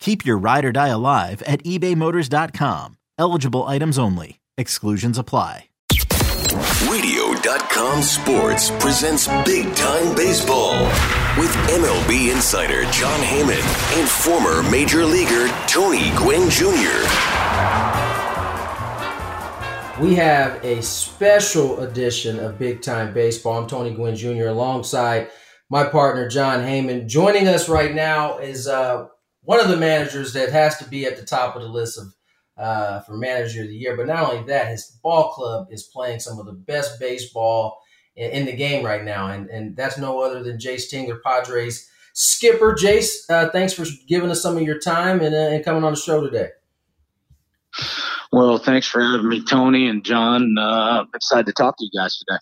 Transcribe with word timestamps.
Keep 0.00 0.24
your 0.24 0.38
ride 0.38 0.64
or 0.64 0.72
die 0.72 0.88
alive 0.88 1.42
at 1.42 1.62
ebaymotors.com. 1.62 2.96
Eligible 3.18 3.64
items 3.66 3.98
only. 3.98 4.40
Exclusions 4.56 5.18
apply. 5.18 5.66
Radio.com 6.88 8.02
Sports 8.02 8.70
presents 8.80 9.28
Big 9.44 9.72
Time 9.76 10.16
Baseball 10.16 10.82
with 11.38 11.54
MLB 11.68 12.34
insider 12.34 12.82
Jon 12.84 13.20
Heyman 13.20 13.98
and 13.98 14.08
former 14.08 14.68
major 14.70 15.04
leaguer 15.04 15.48
Tony 15.68 16.10
Gwynn 16.16 16.48
Jr. 16.50 17.06
We 20.02 20.14
have 20.14 20.64
a 20.64 20.82
special 20.82 21.80
edition 21.80 22.40
of 22.40 22.58
Big 22.58 22.80
Time 22.80 23.12
Baseball. 23.12 23.58
I'm 23.62 23.68
Tony 23.68 23.94
Gwynn 23.94 24.16
Jr. 24.16 24.46
alongside 24.46 25.30
my 25.68 25.84
partner 25.84 26.28
Jon 26.28 26.60
Heyman. 26.60 27.06
Joining 27.06 27.46
us 27.46 27.68
right 27.68 27.94
now 27.94 28.38
is 28.38 28.66
uh, 28.66 29.06
one 29.42 29.60
of 29.60 29.68
the 29.68 29.76
managers 29.76 30.32
that 30.34 30.50
has 30.50 30.78
to 30.78 30.84
be 30.88 31.06
at 31.06 31.16
the 31.16 31.24
top 31.24 31.56
of 31.56 31.62
the 31.62 31.68
list 31.68 31.98
of 31.98 32.06
uh, 32.56 33.00
for 33.00 33.16
manager 33.16 33.62
of 33.62 33.68
the 33.68 33.74
year. 33.74 33.96
But 33.96 34.06
not 34.06 34.30
only 34.30 34.44
that, 34.46 34.68
his 34.68 34.98
ball 35.02 35.30
club 35.30 35.68
is 35.70 35.84
playing 35.84 36.20
some 36.20 36.38
of 36.38 36.46
the 36.46 36.52
best 36.52 37.00
baseball 37.00 37.80
in, 38.16 38.30
in 38.30 38.46
the 38.46 38.52
game 38.52 38.84
right 38.84 39.04
now, 39.04 39.28
and 39.28 39.48
and 39.48 39.76
that's 39.76 39.98
no 39.98 40.20
other 40.20 40.42
than 40.42 40.58
Jayce 40.58 40.92
Tingler, 40.92 41.22
Padres 41.22 41.88
skipper. 42.12 42.74
Jayce, 42.74 43.28
uh, 43.30 43.48
thanks 43.50 43.72
for 43.72 43.86
giving 44.06 44.30
us 44.30 44.42
some 44.42 44.56
of 44.56 44.62
your 44.62 44.78
time 44.78 45.20
and, 45.20 45.34
uh, 45.34 45.38
and 45.38 45.64
coming 45.64 45.84
on 45.84 45.92
the 45.92 45.98
show 45.98 46.20
today. 46.20 46.50
Well, 48.32 48.58
thanks 48.58 48.86
for 48.86 49.00
having 49.00 49.28
me, 49.28 49.42
Tony 49.42 49.88
and 49.88 50.04
Jon. 50.04 50.56
Uh, 50.58 51.04
excited 51.14 51.46
to 51.46 51.52
talk 51.52 51.76
to 51.78 51.84
you 51.84 51.98
guys 51.98 52.18
today. 52.18 52.38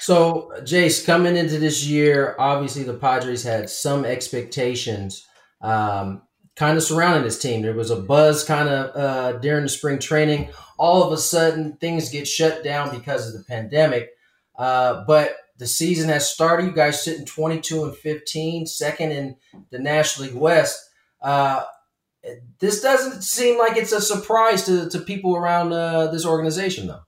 So, 0.00 0.52
Jayce, 0.60 1.04
coming 1.04 1.36
into 1.36 1.58
this 1.58 1.84
year, 1.84 2.36
obviously 2.38 2.84
the 2.84 2.94
Padres 2.94 3.42
had 3.42 3.68
some 3.68 4.04
expectations 4.04 5.26
um, 5.60 6.22
kind 6.56 6.76
of 6.76 6.82
surrounding 6.82 7.22
this 7.22 7.38
team. 7.38 7.62
There 7.62 7.74
was 7.74 7.90
a 7.90 8.00
buzz 8.00 8.44
kind 8.44 8.68
of 8.68 8.96
uh, 8.96 9.38
during 9.38 9.62
the 9.62 9.68
spring 9.68 9.98
training. 9.98 10.50
All 10.78 11.02
of 11.02 11.12
a 11.12 11.16
sudden, 11.16 11.76
things 11.76 12.10
get 12.10 12.26
shut 12.28 12.62
down 12.64 12.96
because 12.96 13.26
of 13.26 13.34
the 13.34 13.44
pandemic. 13.44 14.10
Uh, 14.56 15.04
but 15.06 15.36
the 15.58 15.66
season 15.66 16.08
has 16.08 16.28
started. 16.28 16.66
You 16.66 16.72
guys 16.72 17.02
sitting 17.02 17.26
22 17.26 17.84
and 17.84 17.96
15, 17.96 18.66
second 18.66 19.12
in 19.12 19.36
the 19.70 19.78
National 19.78 20.28
League 20.28 20.36
West. 20.36 20.88
Uh, 21.20 21.64
this 22.58 22.80
doesn't 22.80 23.22
seem 23.22 23.58
like 23.58 23.76
it's 23.76 23.92
a 23.92 24.00
surprise 24.00 24.64
to, 24.66 24.88
to 24.90 25.00
people 25.00 25.36
around 25.36 25.72
uh, 25.72 26.08
this 26.08 26.26
organization, 26.26 26.86
though. 26.86 27.02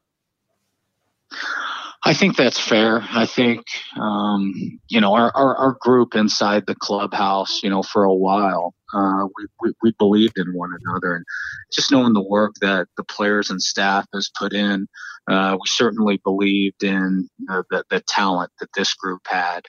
I 2.03 2.15
think 2.15 2.37
that's 2.37 2.59
fair. 2.59 3.05
I 3.11 3.27
think, 3.27 3.67
um, 4.01 4.55
you 4.89 5.01
know, 5.01 5.13
our, 5.15 5.31
our, 5.35 5.57
our, 5.57 5.77
group 5.81 6.15
inside 6.15 6.65
the 6.67 6.75
clubhouse, 6.75 7.63
you 7.63 7.69
know, 7.69 7.83
for 7.83 8.05
a 8.05 8.15
while, 8.15 8.75
uh, 8.95 9.27
we, 9.37 9.47
we, 9.61 9.73
we, 9.83 9.95
believed 9.99 10.39
in 10.39 10.55
one 10.55 10.71
another 10.83 11.15
and 11.15 11.25
just 11.71 11.93
knowing 11.93 12.15
the 12.15 12.27
work 12.27 12.55
that 12.63 12.87
the 12.97 13.05
players 13.05 13.51
and 13.51 13.61
staff 13.61 14.07
has 14.15 14.31
put 14.39 14.55
in, 14.55 14.89
uh, 15.29 15.57
we 15.61 15.67
certainly 15.67 16.19
believed 16.25 16.83
in 16.83 17.29
the, 17.47 17.85
the 17.91 18.01
talent 18.09 18.51
that 18.61 18.71
this 18.75 18.95
group 18.95 19.21
had. 19.27 19.67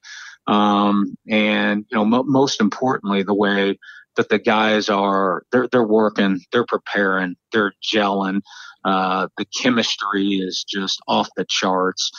Um, 0.48 1.16
and, 1.30 1.86
you 1.92 1.98
know, 1.98 2.06
mo- 2.06 2.24
most 2.24 2.62
importantly, 2.62 3.24
the 3.24 3.34
way 3.34 3.78
that 4.18 4.30
the 4.30 4.40
guys 4.40 4.90
are, 4.90 5.44
they're, 5.52 5.68
they're 5.72 5.88
working, 5.88 6.40
they're 6.52 6.66
preparing, 6.66 7.36
they're 7.52 7.74
gelling. 7.94 8.42
Uh, 8.84 9.28
the 9.38 9.46
chemistry 9.62 10.36
is 10.36 10.66
just 10.68 11.00
off 11.08 11.30
the 11.38 11.46
charts. 11.48 12.12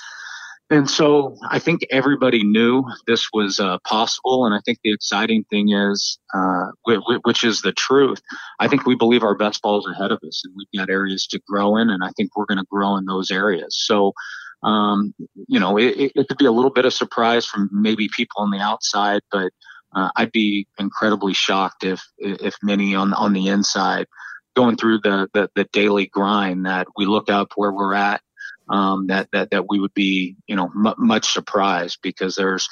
And 0.72 0.88
so 0.88 1.36
I 1.50 1.58
think 1.58 1.82
everybody 1.90 2.44
knew 2.44 2.82
this 3.06 3.28
was 3.34 3.60
uh, 3.60 3.76
possible. 3.84 4.46
And 4.46 4.54
I 4.54 4.60
think 4.64 4.78
the 4.82 4.94
exciting 4.94 5.44
thing 5.50 5.70
is, 5.70 6.18
uh, 6.34 6.68
which 7.24 7.44
is 7.44 7.60
the 7.60 7.72
truth, 7.72 8.22
I 8.58 8.68
think 8.68 8.86
we 8.86 8.94
believe 8.94 9.22
our 9.22 9.36
best 9.36 9.60
ball 9.60 9.80
is 9.80 9.94
ahead 9.94 10.12
of 10.12 10.20
us 10.26 10.42
and 10.44 10.54
we've 10.56 10.80
got 10.80 10.90
areas 10.90 11.26
to 11.26 11.40
grow 11.46 11.76
in. 11.76 11.90
And 11.90 12.02
I 12.02 12.08
think 12.16 12.34
we're 12.34 12.46
going 12.46 12.56
to 12.56 12.66
grow 12.70 12.96
in 12.96 13.04
those 13.04 13.30
areas. 13.30 13.76
So, 13.78 14.12
um, 14.62 15.12
you 15.46 15.60
know, 15.60 15.76
it, 15.76 16.12
it, 16.14 16.28
could 16.28 16.38
be 16.38 16.46
a 16.46 16.52
little 16.52 16.70
bit 16.70 16.86
of 16.86 16.94
surprise 16.94 17.44
from 17.44 17.68
maybe 17.70 18.08
people 18.08 18.40
on 18.40 18.50
the 18.50 18.60
outside, 18.60 19.20
but 19.30 19.52
uh, 19.94 20.10
I'd 20.16 20.32
be 20.32 20.66
incredibly 20.78 21.34
shocked 21.34 21.84
if, 21.84 22.02
if 22.18 22.54
many 22.62 22.94
on, 22.94 23.12
on 23.12 23.32
the 23.32 23.48
inside 23.48 24.06
going 24.54 24.76
through 24.76 25.00
the, 25.00 25.28
the, 25.32 25.50
the 25.54 25.64
daily 25.72 26.06
grind 26.06 26.66
that 26.66 26.86
we 26.96 27.06
look 27.06 27.30
up 27.30 27.52
where 27.56 27.72
we're 27.72 27.94
at, 27.94 28.20
um, 28.68 29.06
that, 29.08 29.28
that, 29.32 29.50
that 29.50 29.66
we 29.68 29.80
would 29.80 29.94
be, 29.94 30.36
you 30.46 30.56
know, 30.56 30.66
m- 30.66 30.94
much 30.98 31.32
surprised 31.32 31.98
because 32.02 32.34
there's, 32.34 32.68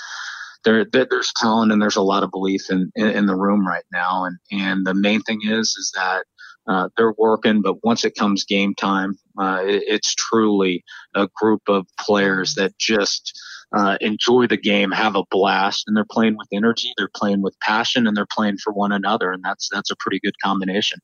there, 0.65 0.85
there's 0.85 1.33
talent 1.37 1.73
and 1.73 1.81
there's 1.81 1.97
a 1.97 2.03
lot 2.03 2.23
of 2.23 2.31
belief 2.31 2.71
in, 2.71 2.93
in, 2.95 3.09
in, 3.09 3.27
the 3.27 3.35
room 3.35 3.67
right 3.67 3.85
now. 3.93 4.25
And, 4.25 4.39
and 4.53 4.87
the 4.87 4.95
main 4.95 5.23
thing 5.23 5.41
is, 5.43 5.75
is 5.79 5.93
that, 5.95 6.25
uh, 6.67 6.89
they're 6.97 7.15
working, 7.19 7.63
but 7.63 7.83
once 7.83 8.05
it 8.05 8.15
comes 8.15 8.45
game 8.45 8.75
time, 8.75 9.19
uh, 9.39 9.63
it, 9.65 9.83
it's 9.87 10.15
truly 10.15 10.85
a 11.15 11.29
group 11.35 11.63
of 11.69 11.87
players 11.99 12.55
that 12.55 12.77
just, 12.79 13.33
uh, 13.73 13.97
enjoy 14.01 14.47
the 14.47 14.57
game, 14.57 14.91
have 14.91 15.17
a 15.17 15.25
blast, 15.31 15.85
and 15.87 15.97
they're 15.97 16.05
playing 16.05 16.37
with 16.37 16.49
energy, 16.53 16.93
they're 16.97 17.11
playing 17.15 17.43
with 17.43 17.59
passion, 17.61 18.07
and 18.07 18.17
they're 18.17 18.27
playing 18.27 18.59
for 18.59 18.73
one 18.73 18.93
another, 18.93 19.33
and 19.33 19.43
that's 19.45 19.69
that's 19.71 19.91
a 19.91 19.97
pretty 19.97 20.21
good 20.23 20.35
combination. 20.43 20.99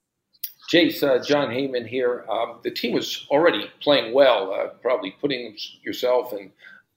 Jayce, 0.73 1.03
uh, 1.03 1.23
Jon 1.23 1.49
Heyman 1.49 1.87
here. 1.87 2.27
Um, 2.29 2.59
the 2.65 2.73
team 2.73 2.93
was 2.93 3.27
already 3.31 3.71
playing 3.81 4.13
well, 4.13 4.53
uh, 4.53 4.69
probably 4.83 5.13
putting 5.21 5.57
yourself 5.83 6.33
and 6.33 6.51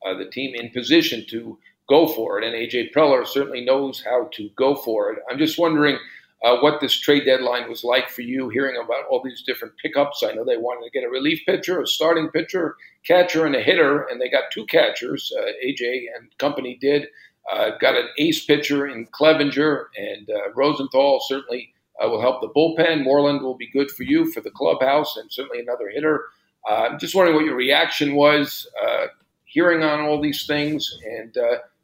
uh, 0.06 0.18
the 0.18 0.26
team 0.26 0.56
in 0.56 0.72
position 0.72 1.26
to 1.30 1.60
go 1.88 2.08
for 2.08 2.40
it. 2.40 2.46
And 2.46 2.56
AJ 2.56 2.94
Preller 2.94 3.28
certainly 3.28 3.64
knows 3.64 4.04
how 4.04 4.30
to 4.34 4.50
go 4.56 4.76
for 4.76 5.12
it. 5.12 5.20
I'm 5.30 5.38
just 5.38 5.60
wondering, 5.60 6.00
uh, 6.44 6.58
what 6.58 6.80
this 6.80 6.94
trade 6.98 7.26
deadline 7.26 7.70
was 7.70 7.84
like 7.84 8.10
for 8.10 8.22
you, 8.22 8.50
hearing 8.50 8.82
about 8.82 9.06
all 9.10 9.22
these 9.24 9.44
different 9.46 9.74
pickups. 9.82 10.24
I 10.24 10.32
know 10.32 10.46
they 10.46 10.58
wanted 10.58 10.86
to 10.86 10.92
get 10.92 11.06
a 11.06 11.10
relief 11.10 11.42
pitcher, 11.46 11.82
a 11.82 11.88
starting 11.88 12.30
pitcher, 12.30 12.76
catcher, 13.06 13.46
and 13.46 13.56
a 13.56 13.62
hitter, 13.62 14.04
and 14.04 14.22
they 14.22 14.30
got 14.30 14.52
two 14.52 14.66
catchers. 14.66 15.34
Uh, 15.38 15.52
AJ 15.66 16.06
and 16.16 16.36
company 16.38 16.78
did. 16.80 17.08
Uh, 17.52 17.72
got 17.82 17.96
an 17.96 18.08
ace 18.18 18.46
pitcher 18.46 18.88
in 18.88 19.08
Clevinger, 19.08 19.86
and 19.98 20.30
uh, 20.30 20.52
Rosenthal 20.56 21.20
certainly 21.28 21.74
uh, 22.02 22.08
will 22.08 22.22
help 22.22 22.42
the 22.42 22.50
bullpen. 22.50 23.04
Moreland 23.04 23.42
will 23.42 23.58
be 23.58 23.70
good 23.72 23.92
for 23.92 24.04
you 24.04 24.32
for 24.32 24.40
the 24.40 24.52
clubhouse, 24.52 25.18
and 25.18 25.32
certainly 25.32 25.60
another 25.60 25.90
hitter. 25.90 26.26
Uh, 26.70 26.90
I'm 26.92 27.00
just 27.00 27.16
wondering 27.16 27.36
what 27.36 27.46
your 27.46 27.56
reaction 27.56 28.16
was 28.16 28.68
hearing 29.46 29.82
on 29.82 30.02
all 30.02 30.22
these 30.22 30.46
things, 30.46 30.96
and 31.04 31.36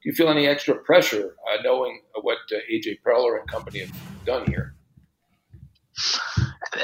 do 0.06 0.12
you 0.12 0.16
feel 0.16 0.30
any 0.30 0.46
extra 0.46 0.76
pressure 0.76 1.36
uh, 1.52 1.64
knowing 1.64 2.00
what 2.22 2.38
uh, 2.54 2.58
AJ 2.72 3.00
Preller 3.04 3.40
and 3.40 3.50
company 3.50 3.80
have 3.80 3.92
done 4.24 4.46
here? 4.46 4.76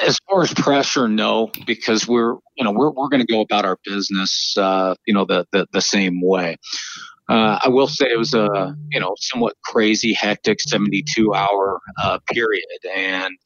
As 0.02 0.18
far 0.28 0.42
as 0.42 0.52
pressure, 0.56 1.08
no, 1.08 1.52
because 1.68 2.08
we're 2.08 2.34
you 2.56 2.64
know 2.64 2.72
we're 2.72 2.90
we're 2.90 3.10
going 3.10 3.24
to 3.24 3.32
go 3.32 3.42
about 3.42 3.64
our 3.64 3.78
business 3.86 4.56
uh, 4.58 4.96
you 5.06 5.14
know 5.14 5.26
the, 5.26 5.46
the 5.52 5.68
the 5.72 5.82
same 5.82 6.20
way. 6.20 6.58
Uh, 7.30 7.60
I 7.64 7.70
will 7.70 7.88
say 7.88 8.08
it 8.08 8.18
was 8.18 8.34
a 8.34 8.76
you 8.90 9.00
know 9.00 9.14
somewhat 9.20 9.54
crazy, 9.66 10.14
hectic 10.14 10.60
72 10.60 11.36
hour 11.36 11.80
uh, 12.02 12.18
period, 12.28 12.66
and 12.96 13.38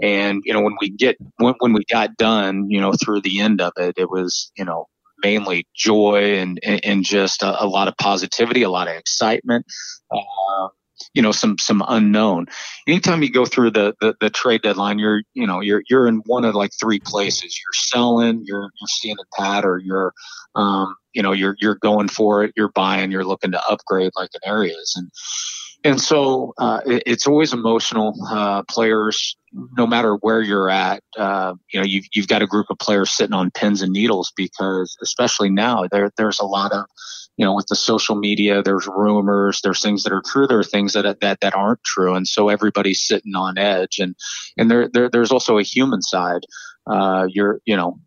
and 0.00 0.42
you 0.44 0.52
know 0.52 0.60
when 0.60 0.76
we 0.80 0.90
get 0.90 1.16
when, 1.38 1.54
when 1.58 1.72
we 1.72 1.84
got 1.90 2.16
done, 2.16 2.66
you 2.68 2.80
know 2.80 2.92
through 2.92 3.22
the 3.22 3.40
end 3.40 3.60
of 3.60 3.72
it, 3.78 3.94
it 3.96 4.08
was 4.08 4.52
you 4.56 4.64
know 4.64 4.86
mainly 5.24 5.66
joy 5.74 6.36
and, 6.36 6.60
and 6.62 7.04
just 7.04 7.42
a, 7.42 7.64
a, 7.64 7.66
lot 7.66 7.88
of 7.88 7.96
positivity, 7.96 8.62
a 8.62 8.70
lot 8.70 8.88
of 8.88 8.94
excitement. 8.94 9.64
Uh, 10.12 10.68
you 11.12 11.22
know, 11.22 11.32
some 11.32 11.58
some 11.58 11.82
unknown. 11.88 12.46
Anytime 12.86 13.22
you 13.22 13.30
go 13.30 13.44
through 13.44 13.70
the, 13.70 13.94
the, 14.00 14.14
the 14.20 14.30
trade 14.30 14.62
deadline, 14.62 14.98
you're 14.98 15.22
you 15.34 15.46
know 15.46 15.60
you're 15.60 15.82
you're 15.88 16.06
in 16.06 16.22
one 16.26 16.44
of 16.44 16.54
like 16.54 16.70
three 16.78 17.00
places. 17.00 17.58
You're 17.58 17.72
selling, 17.72 18.42
you're 18.44 18.62
you're 18.62 18.88
seeing 18.88 19.16
a 19.20 19.40
pat, 19.40 19.64
or 19.64 19.78
you're 19.78 20.12
um, 20.54 20.94
you 21.12 21.22
know 21.22 21.32
you're 21.32 21.56
you're 21.60 21.76
going 21.76 22.08
for 22.08 22.44
it. 22.44 22.52
You're 22.56 22.70
buying. 22.70 23.10
You're 23.10 23.24
looking 23.24 23.52
to 23.52 23.62
upgrade 23.68 24.12
like 24.16 24.30
in 24.34 24.48
areas 24.48 24.94
and 24.96 25.10
and 25.84 26.00
so 26.00 26.54
uh, 26.58 26.80
it, 26.86 27.02
it's 27.06 27.26
always 27.26 27.52
emotional. 27.52 28.14
Uh, 28.28 28.62
players, 28.64 29.36
no 29.76 29.86
matter 29.86 30.14
where 30.16 30.40
you're 30.40 30.70
at, 30.70 31.02
uh, 31.18 31.54
you 31.72 31.78
know, 31.78 31.86
you've, 31.86 32.06
you've 32.14 32.28
got 32.28 32.42
a 32.42 32.46
group 32.46 32.66
of 32.70 32.78
players 32.78 33.10
sitting 33.10 33.34
on 33.34 33.50
pins 33.50 33.82
and 33.82 33.92
needles 33.92 34.32
because, 34.36 34.96
especially 35.02 35.50
now, 35.50 35.84
there 35.92 36.10
there's 36.16 36.40
a 36.40 36.46
lot 36.46 36.72
of, 36.72 36.86
you 37.36 37.44
know, 37.44 37.54
with 37.54 37.66
the 37.68 37.76
social 37.76 38.16
media, 38.16 38.62
there's 38.62 38.88
rumors, 38.88 39.60
there's 39.62 39.82
things 39.82 40.02
that 40.04 40.12
are 40.12 40.22
true, 40.24 40.46
there 40.46 40.58
are 40.58 40.64
things 40.64 40.94
that 40.94 41.20
that 41.20 41.40
that 41.40 41.54
aren't 41.54 41.84
true, 41.84 42.14
and 42.14 42.26
so 42.26 42.48
everybody's 42.48 43.06
sitting 43.06 43.34
on 43.36 43.58
edge, 43.58 43.98
and 43.98 44.16
and 44.56 44.70
there, 44.70 44.88
there 44.92 45.10
there's 45.10 45.32
also 45.32 45.58
a 45.58 45.62
human 45.62 46.02
side. 46.02 46.42
Uh, 46.86 47.26
you're, 47.28 47.60
you 47.64 47.76
know, 47.76 47.98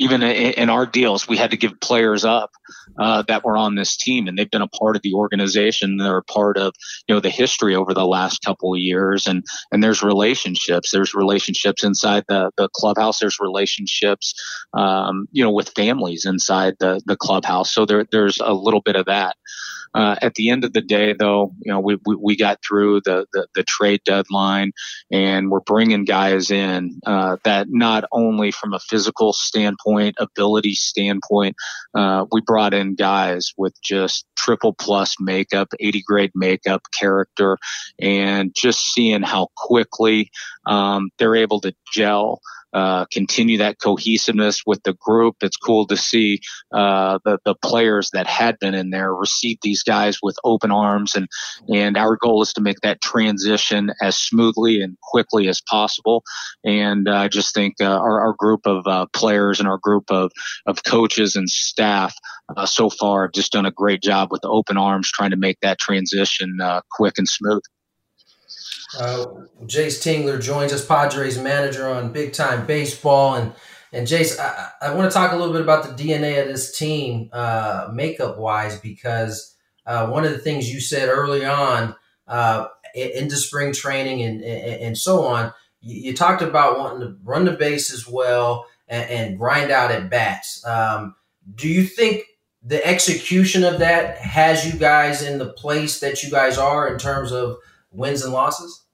even 0.00 0.22
in 0.22 0.70
our 0.70 0.86
deals, 0.86 1.28
we 1.28 1.36
had 1.36 1.50
to 1.50 1.58
give 1.58 1.78
players 1.82 2.24
up 2.24 2.50
uh, 2.98 3.22
that 3.28 3.44
were 3.44 3.58
on 3.58 3.74
this 3.74 3.98
team, 3.98 4.26
and 4.26 4.38
they've 4.38 4.50
been 4.50 4.62
a 4.62 4.68
part 4.68 4.96
of 4.96 5.02
the 5.02 5.12
organization. 5.12 5.98
They're 5.98 6.16
a 6.16 6.24
part 6.24 6.56
of 6.56 6.72
you 7.06 7.14
know 7.14 7.20
the 7.20 7.28
history 7.28 7.76
over 7.76 7.92
the 7.92 8.06
last 8.06 8.42
couple 8.42 8.72
of 8.72 8.80
years, 8.80 9.26
and 9.26 9.44
and 9.70 9.84
there's 9.84 10.02
relationships. 10.02 10.90
There's 10.90 11.14
relationships 11.14 11.84
inside 11.84 12.24
the 12.28 12.50
the 12.56 12.70
clubhouse. 12.72 13.18
There's 13.18 13.38
relationships, 13.40 14.32
um, 14.72 15.28
you 15.32 15.44
know, 15.44 15.52
with 15.52 15.68
families 15.76 16.24
inside 16.24 16.76
the 16.80 17.02
the 17.04 17.16
clubhouse. 17.16 17.70
So 17.70 17.84
there 17.84 18.06
there's 18.10 18.38
a 18.40 18.54
little 18.54 18.80
bit 18.80 18.96
of 18.96 19.04
that. 19.04 19.36
Uh, 19.94 20.16
at 20.22 20.34
the 20.34 20.50
end 20.50 20.64
of 20.64 20.72
the 20.72 20.80
day, 20.80 21.14
though, 21.18 21.52
you 21.60 21.72
know, 21.72 21.80
we, 21.80 21.98
we, 22.06 22.14
we 22.16 22.36
got 22.36 22.58
through 22.66 23.00
the, 23.04 23.26
the, 23.32 23.46
the, 23.54 23.64
trade 23.64 24.00
deadline 24.04 24.72
and 25.10 25.50
we're 25.50 25.60
bringing 25.60 26.04
guys 26.04 26.50
in 26.50 27.00
uh, 27.06 27.36
that 27.44 27.66
not 27.68 28.04
only 28.12 28.52
from 28.52 28.72
a 28.72 28.78
physical 28.78 29.32
standpoint, 29.32 30.14
ability 30.18 30.74
standpoint, 30.74 31.56
uh, 31.94 32.24
we 32.30 32.40
brought 32.40 32.72
in 32.72 32.94
guys 32.94 33.52
with 33.56 33.74
just 33.82 34.26
triple 34.36 34.72
plus 34.72 35.16
makeup, 35.18 35.68
80 35.80 36.02
grade 36.02 36.32
makeup, 36.34 36.82
character, 36.98 37.58
and 37.98 38.54
just 38.54 38.92
seeing 38.92 39.22
how 39.22 39.48
quickly 39.56 40.30
um, 40.66 41.10
they're 41.18 41.36
able 41.36 41.60
to 41.60 41.74
gel 41.92 42.40
uh, 42.72 43.04
continue 43.06 43.58
that 43.58 43.80
cohesiveness 43.80 44.62
with 44.66 44.82
the 44.84 44.94
group. 44.94 45.36
It's 45.40 45.56
cool 45.56 45.86
to 45.88 45.96
see 45.96 46.40
uh, 46.72 47.18
the 47.24 47.38
the 47.44 47.54
players 47.54 48.10
that 48.12 48.26
had 48.26 48.58
been 48.58 48.74
in 48.74 48.90
there 48.90 49.14
receive 49.14 49.58
these 49.62 49.82
guys 49.82 50.18
with 50.22 50.36
open 50.44 50.70
arms, 50.70 51.14
and 51.14 51.28
and 51.68 51.96
our 51.96 52.16
goal 52.16 52.42
is 52.42 52.52
to 52.54 52.60
make 52.60 52.80
that 52.82 53.00
transition 53.00 53.92
as 54.00 54.16
smoothly 54.16 54.80
and 54.80 54.96
quickly 55.02 55.48
as 55.48 55.60
possible. 55.60 56.22
And 56.64 57.08
I 57.08 57.28
just 57.28 57.54
think 57.54 57.74
uh, 57.80 57.86
our, 57.86 58.20
our 58.20 58.34
group 58.38 58.66
of 58.66 58.86
uh, 58.86 59.06
players 59.12 59.58
and 59.58 59.68
our 59.68 59.78
group 59.78 60.04
of 60.10 60.30
of 60.66 60.84
coaches 60.84 61.36
and 61.36 61.48
staff 61.48 62.14
uh, 62.56 62.66
so 62.66 62.90
far 62.90 63.22
have 63.22 63.32
just 63.32 63.52
done 63.52 63.66
a 63.66 63.70
great 63.70 64.02
job 64.02 64.30
with 64.30 64.42
open 64.44 64.76
arms, 64.76 65.10
trying 65.10 65.30
to 65.30 65.36
make 65.36 65.58
that 65.60 65.78
transition 65.78 66.58
quick 66.90 67.14
and 67.18 67.28
smooth. 67.28 67.62
Uh, 68.98 69.24
Jayce 69.64 70.00
Tingler 70.00 70.40
joins 70.40 70.72
us, 70.72 70.84
Padres 70.84 71.38
manager 71.38 71.88
on 71.88 72.12
Big 72.12 72.32
Time 72.32 72.66
Baseball, 72.66 73.34
and 73.34 73.52
and 73.92 74.06
Jayce, 74.06 74.38
I, 74.38 74.70
I 74.82 74.94
want 74.94 75.10
to 75.10 75.14
talk 75.14 75.32
a 75.32 75.36
little 75.36 75.52
bit 75.52 75.62
about 75.62 75.84
the 75.84 76.02
DNA 76.02 76.40
of 76.40 76.48
this 76.48 76.76
team, 76.76 77.28
uh, 77.32 77.88
makeup 77.92 78.38
wise, 78.38 78.78
because 78.78 79.56
uh, 79.84 80.06
one 80.06 80.24
of 80.24 80.30
the 80.30 80.38
things 80.38 80.72
you 80.72 80.80
said 80.80 81.08
early 81.08 81.44
on 81.44 81.96
uh, 82.28 82.66
into 82.94 83.36
spring 83.36 83.72
training 83.72 84.22
and, 84.22 84.42
and, 84.42 84.82
and 84.82 84.98
so 84.98 85.24
on, 85.24 85.52
you, 85.80 86.10
you, 86.10 86.16
talked 86.16 86.42
about 86.42 86.78
wanting 86.78 87.00
to 87.00 87.16
run 87.24 87.44
the 87.44 87.52
bases 87.52 88.06
well 88.06 88.66
and, 88.86 89.10
and 89.10 89.38
grind 89.38 89.72
out 89.72 89.90
at 89.90 90.08
bats. 90.08 90.64
Um, 90.64 91.16
do 91.56 91.68
you 91.68 91.82
think 91.82 92.22
the 92.62 92.84
execution 92.86 93.64
of 93.64 93.80
that 93.80 94.18
has 94.18 94.72
you 94.72 94.78
guys 94.78 95.22
in 95.22 95.38
the 95.38 95.52
place 95.52 95.98
that 96.00 96.22
you 96.22 96.30
guys 96.30 96.58
are 96.58 96.86
in 96.86 96.98
terms 96.98 97.32
of 97.32 97.56
wins 97.92 98.22
and 98.22 98.32
losses? 98.32 98.84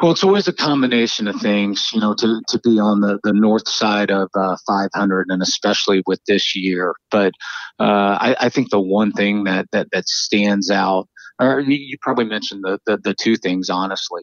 Well, 0.00 0.12
it's 0.12 0.24
always 0.24 0.48
a 0.48 0.52
combination 0.52 1.28
of 1.28 1.36
things, 1.40 1.90
you 1.92 2.00
know, 2.00 2.14
to, 2.14 2.40
to 2.48 2.58
be 2.60 2.80
on 2.80 3.02
the, 3.02 3.18
the 3.22 3.34
north 3.34 3.68
side 3.68 4.10
of 4.10 4.30
uh, 4.34 4.56
500 4.66 5.26
and 5.28 5.42
especially 5.42 6.02
with 6.06 6.20
this 6.26 6.56
year. 6.56 6.94
But 7.10 7.32
uh, 7.78 8.16
I, 8.18 8.36
I, 8.40 8.48
think 8.48 8.70
the 8.70 8.80
one 8.80 9.12
thing 9.12 9.44
that, 9.44 9.66
that, 9.72 9.88
that 9.92 10.08
stands 10.08 10.70
out, 10.70 11.06
or 11.38 11.60
you 11.60 11.98
probably 12.00 12.24
mentioned 12.24 12.64
the, 12.64 12.78
the, 12.86 12.96
the 12.96 13.14
two 13.14 13.36
things, 13.36 13.68
honestly, 13.68 14.22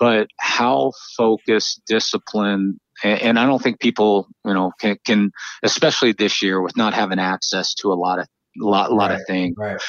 but 0.00 0.26
how 0.40 0.92
focused, 1.16 1.82
disciplined, 1.86 2.78
and 3.04 3.38
I 3.38 3.46
don't 3.46 3.62
think 3.62 3.78
people, 3.78 4.26
you 4.44 4.54
know, 4.54 4.72
can, 4.80 4.96
can, 5.06 5.30
especially 5.62 6.12
this 6.12 6.42
year 6.42 6.60
with 6.60 6.76
not 6.76 6.94
having 6.94 7.20
access 7.20 7.74
to 7.74 7.92
a 7.92 7.94
lot 7.94 8.18
of 8.18 8.26
a 8.60 8.64
lot, 8.64 8.90
a 8.90 8.94
lot 8.94 9.10
right, 9.10 9.20
of 9.20 9.26
things. 9.26 9.54
Right. 9.56 9.80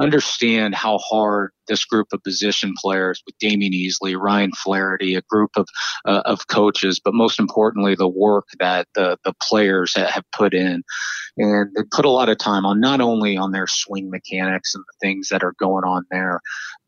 Understand 0.00 0.74
how 0.74 0.98
hard 0.98 1.52
this 1.68 1.84
group 1.84 2.08
of 2.12 2.22
position 2.22 2.74
players 2.76 3.22
with 3.26 3.38
Damion 3.38 3.72
Easley, 3.72 4.16
Ryan 4.18 4.52
Flaherty, 4.52 5.14
a 5.14 5.22
group 5.22 5.50
of 5.56 5.66
uh, 6.06 6.22
of 6.24 6.46
coaches, 6.48 7.00
but 7.02 7.14
most 7.14 7.38
importantly, 7.38 7.94
the 7.94 8.08
work 8.08 8.46
that 8.58 8.88
the 8.94 9.18
the 9.24 9.34
players 9.42 9.94
have 9.94 10.24
put 10.32 10.54
in, 10.54 10.82
and 11.36 11.70
they 11.76 11.82
put 11.90 12.04
a 12.04 12.10
lot 12.10 12.28
of 12.28 12.38
time 12.38 12.66
on 12.66 12.80
not 12.80 13.00
only 13.00 13.36
on 13.36 13.52
their 13.52 13.66
swing 13.66 14.10
mechanics 14.10 14.74
and 14.74 14.84
the 14.86 15.06
things 15.06 15.28
that 15.28 15.44
are 15.44 15.54
going 15.58 15.84
on 15.84 16.04
there, 16.10 16.40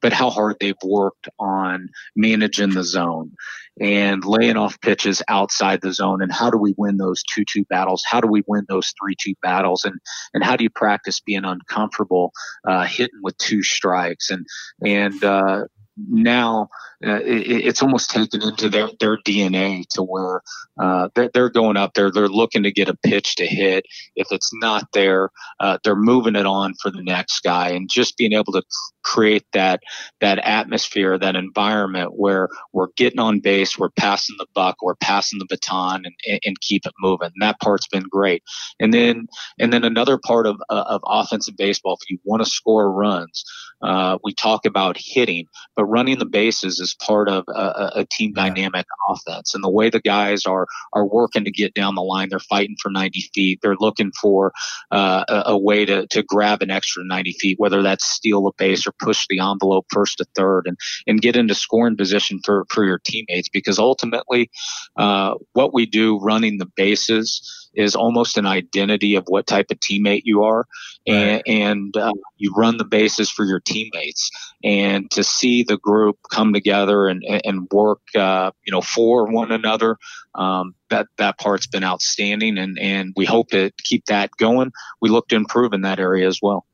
but 0.02 0.12
how 0.12 0.30
hard 0.30 0.56
they've 0.60 0.74
worked 0.84 1.28
on 1.38 1.88
managing 2.16 2.70
the 2.70 2.84
zone 2.84 3.32
and 3.80 4.24
laying 4.24 4.56
off 4.56 4.80
pitches 4.80 5.22
outside 5.28 5.80
the 5.80 5.92
zone 5.92 6.22
and 6.22 6.32
how 6.32 6.50
do 6.50 6.58
we 6.58 6.74
win 6.76 6.96
those 6.96 7.22
2-2 7.36 7.66
battles? 7.68 8.02
How 8.06 8.20
do 8.20 8.28
we 8.28 8.42
win 8.46 8.64
those 8.68 8.92
3-2 9.02 9.34
battles? 9.42 9.84
And 9.84 10.00
and 10.34 10.44
how 10.44 10.56
do 10.56 10.64
you 10.64 10.70
practice 10.70 11.20
being 11.20 11.44
uncomfortable 11.44 12.32
uh, 12.66 12.84
hitting 12.84 13.20
with 13.22 13.36
two 13.38 13.62
strikes? 13.62 14.30
And 14.30 14.46
and 14.84 15.22
uh, 15.24 15.64
now 16.08 16.68
uh, 17.04 17.20
it, 17.24 17.64
it's 17.66 17.82
almost 17.82 18.10
taken 18.10 18.42
into 18.42 18.68
their, 18.68 18.90
their 19.00 19.16
DNA 19.18 19.86
to 19.88 20.02
where 20.02 20.42
uh, 20.78 21.08
they're, 21.14 21.30
they're, 21.32 21.48
going 21.48 21.76
up 21.76 21.94
there, 21.94 22.10
they're 22.10 22.28
looking 22.28 22.62
to 22.62 22.70
get 22.70 22.88
a 22.88 22.96
pitch 22.96 23.36
to 23.36 23.46
hit. 23.46 23.84
If 24.16 24.28
it's 24.30 24.50
not 24.54 24.84
there, 24.92 25.30
uh, 25.60 25.78
they're 25.82 25.96
moving 25.96 26.36
it 26.36 26.46
on 26.46 26.74
for 26.80 26.90
the 26.90 27.02
next 27.02 27.40
guy, 27.40 27.70
and 27.70 27.88
just 27.90 28.16
being 28.16 28.32
able 28.32 28.52
to 28.52 28.62
create 29.02 29.46
that 29.52 29.80
that 30.20 30.38
atmosphere, 30.38 31.18
that 31.18 31.36
environment 31.36 32.12
where 32.16 32.48
we're 32.72 32.88
getting 32.96 33.18
on 33.18 33.40
base, 33.40 33.78
we're 33.78 33.90
passing 33.90 34.36
the 34.38 34.46
buck, 34.54 34.76
we're 34.82 34.94
passing 34.96 35.38
the 35.38 35.46
baton, 35.48 36.04
and, 36.04 36.40
and 36.44 36.60
keep 36.60 36.84
it 36.86 36.92
moving. 37.00 37.30
And 37.34 37.42
that 37.42 37.60
part's 37.60 37.88
been 37.88 38.08
great. 38.10 38.42
And 38.78 38.92
then 38.92 39.26
and 39.58 39.72
then 39.72 39.84
another 39.84 40.18
part 40.18 40.46
of 40.46 40.56
uh, 40.68 40.84
of 40.86 41.00
offensive 41.06 41.56
baseball, 41.56 41.96
if 42.00 42.10
you 42.10 42.18
want 42.24 42.42
to 42.44 42.50
score 42.50 42.92
runs, 42.92 43.44
uh, 43.82 44.18
we 44.22 44.34
talk 44.34 44.66
about 44.66 44.96
hitting, 44.98 45.46
but 45.76 45.84
running 45.90 46.18
the 46.18 46.26
bases 46.26 46.78
is 46.78 46.94
part 46.94 47.28
of 47.28 47.44
a, 47.48 47.90
a 47.96 48.06
team 48.10 48.32
dynamic 48.32 48.86
offense, 49.08 49.54
and 49.54 49.64
the 49.64 49.70
way 49.70 49.90
the 49.90 50.00
guys 50.00 50.46
are 50.46 50.66
are 50.92 51.04
working 51.04 51.44
to 51.44 51.50
get 51.50 51.74
down 51.74 51.94
the 51.94 52.02
line, 52.02 52.28
they're 52.28 52.38
fighting 52.38 52.76
for 52.80 52.90
90 52.90 53.30
feet. 53.34 53.58
They're 53.60 53.76
looking 53.78 54.12
for 54.20 54.52
uh, 54.90 55.24
a, 55.28 55.42
a, 55.46 55.58
way 55.58 55.84
to 55.84 56.06
to 56.06 56.22
grab 56.22 56.62
an 56.62 56.70
extra 56.70 57.04
90 57.04 57.32
feet, 57.40 57.58
whether 57.58 57.82
that's 57.82 58.06
steal 58.06 58.46
a 58.46 58.52
base 58.56 58.86
or 58.86 58.92
push 59.00 59.26
the 59.28 59.40
envelope 59.40 59.86
first 59.90 60.18
to 60.18 60.26
third, 60.36 60.66
and 60.66 60.76
and 61.06 61.20
get 61.20 61.36
into 61.36 61.54
scoring 61.54 61.96
position 61.96 62.40
for 62.44 62.64
for 62.70 62.84
your 62.84 62.98
teammates. 62.98 63.48
Because 63.48 63.78
ultimately, 63.78 64.50
uh, 64.96 65.34
what 65.52 65.74
we 65.74 65.86
do 65.86 66.18
running 66.20 66.58
the 66.58 66.70
bases 66.76 67.69
is 67.74 67.94
almost 67.94 68.36
an 68.36 68.46
identity 68.46 69.14
of 69.14 69.24
what 69.28 69.46
type 69.46 69.66
of 69.70 69.78
teammate 69.80 70.22
you 70.24 70.42
are, 70.42 70.66
and, 71.06 71.42
and 71.46 71.96
uh, 71.96 72.12
you 72.36 72.52
run 72.56 72.76
the 72.76 72.84
bases 72.84 73.30
for 73.30 73.44
your 73.44 73.60
teammates. 73.60 74.30
And 74.62 75.10
to 75.12 75.22
see 75.24 75.62
the 75.62 75.78
group 75.78 76.18
come 76.30 76.52
together 76.52 77.06
and 77.06 77.22
and 77.44 77.68
work, 77.70 78.00
uh, 78.16 78.50
you 78.64 78.72
know, 78.72 78.80
for 78.80 79.30
one 79.30 79.52
another, 79.52 79.96
um, 80.34 80.74
that 80.90 81.06
that 81.18 81.38
part's 81.38 81.66
been 81.66 81.84
outstanding, 81.84 82.58
and 82.58 82.78
and 82.78 83.12
we 83.16 83.24
hope 83.24 83.50
to 83.50 83.70
keep 83.84 84.06
that 84.06 84.30
going. 84.38 84.72
We 85.00 85.08
look 85.08 85.28
to 85.28 85.36
improve 85.36 85.72
in 85.72 85.82
that 85.82 86.00
area 86.00 86.26
as 86.26 86.40
well. 86.42 86.66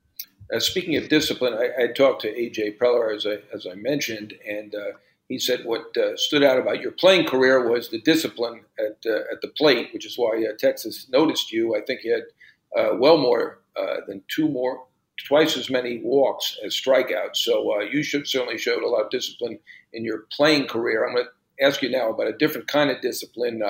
Uh, 0.55 0.61
speaking 0.61 0.97
of 0.97 1.09
discipline, 1.09 1.55
I, 1.55 1.85
I, 1.85 1.87
talked 1.89 2.23
to 2.23 2.33
AJ 2.33 2.79
Preller 2.79 3.15
as 3.15 3.27
I 3.27 3.39
as 3.55 3.67
I 3.67 3.75
mentioned, 3.75 4.35
and 4.49 4.75
uh, 4.75 4.93
he 5.29 5.39
said 5.39 5.65
what 5.65 5.97
uh, 5.97 6.17
stood 6.17 6.45
out 6.45 6.59
about 6.59 6.81
your 6.81 6.93
playing 6.93 7.27
career 7.27 7.69
was 7.69 7.89
the 7.89 8.01
discipline 8.01 8.61
at 8.79 8.99
uh, 9.07 9.23
at 9.33 9.41
the 9.43 9.53
plate, 9.57 9.91
which 9.93 10.07
is 10.07 10.17
why 10.17 10.45
uh, 10.49 10.57
Texas 10.59 11.09
noticed 11.11 11.53
you. 11.53 11.77
I 11.77 11.81
think 11.81 12.05
you 12.05 12.13
had 12.13 12.81
uh, 12.81 12.97
well 12.97 13.17
more 13.17 13.61
uh, 13.77 13.97
than 14.07 14.23
two 14.29 14.49
more, 14.49 14.87
twice 15.27 15.57
as 15.57 15.69
many 15.69 16.01
walks 16.03 16.59
as 16.65 16.75
strikeouts. 16.75 17.37
So 17.37 17.81
you 17.83 18.03
should 18.03 18.29
certainly 18.29 18.59
showed 18.59 18.83
a 18.83 18.89
lot 18.89 19.05
of 19.05 19.11
discipline 19.11 19.59
in 19.93 20.05
your 20.05 20.27
playing 20.31 20.69
career. 20.69 21.05
I'm 21.05 21.15
going 21.15 21.27
to 21.27 21.65
ask 21.65 21.83
you 21.83 21.91
now 21.91 22.11
about 22.11 22.29
a 22.29 22.37
different 22.37 22.69
kind 22.69 22.91
of 22.91 23.01
discipline. 23.01 23.63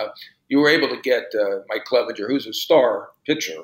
you 0.48 0.58
were 0.58 0.68
able 0.68 0.88
to 0.88 1.00
get 1.00 1.32
Mike 1.68 1.84
Clevinger, 1.84 2.28
who's 2.28 2.46
a 2.46 2.52
star 2.52 3.10
pitcher. 3.24 3.62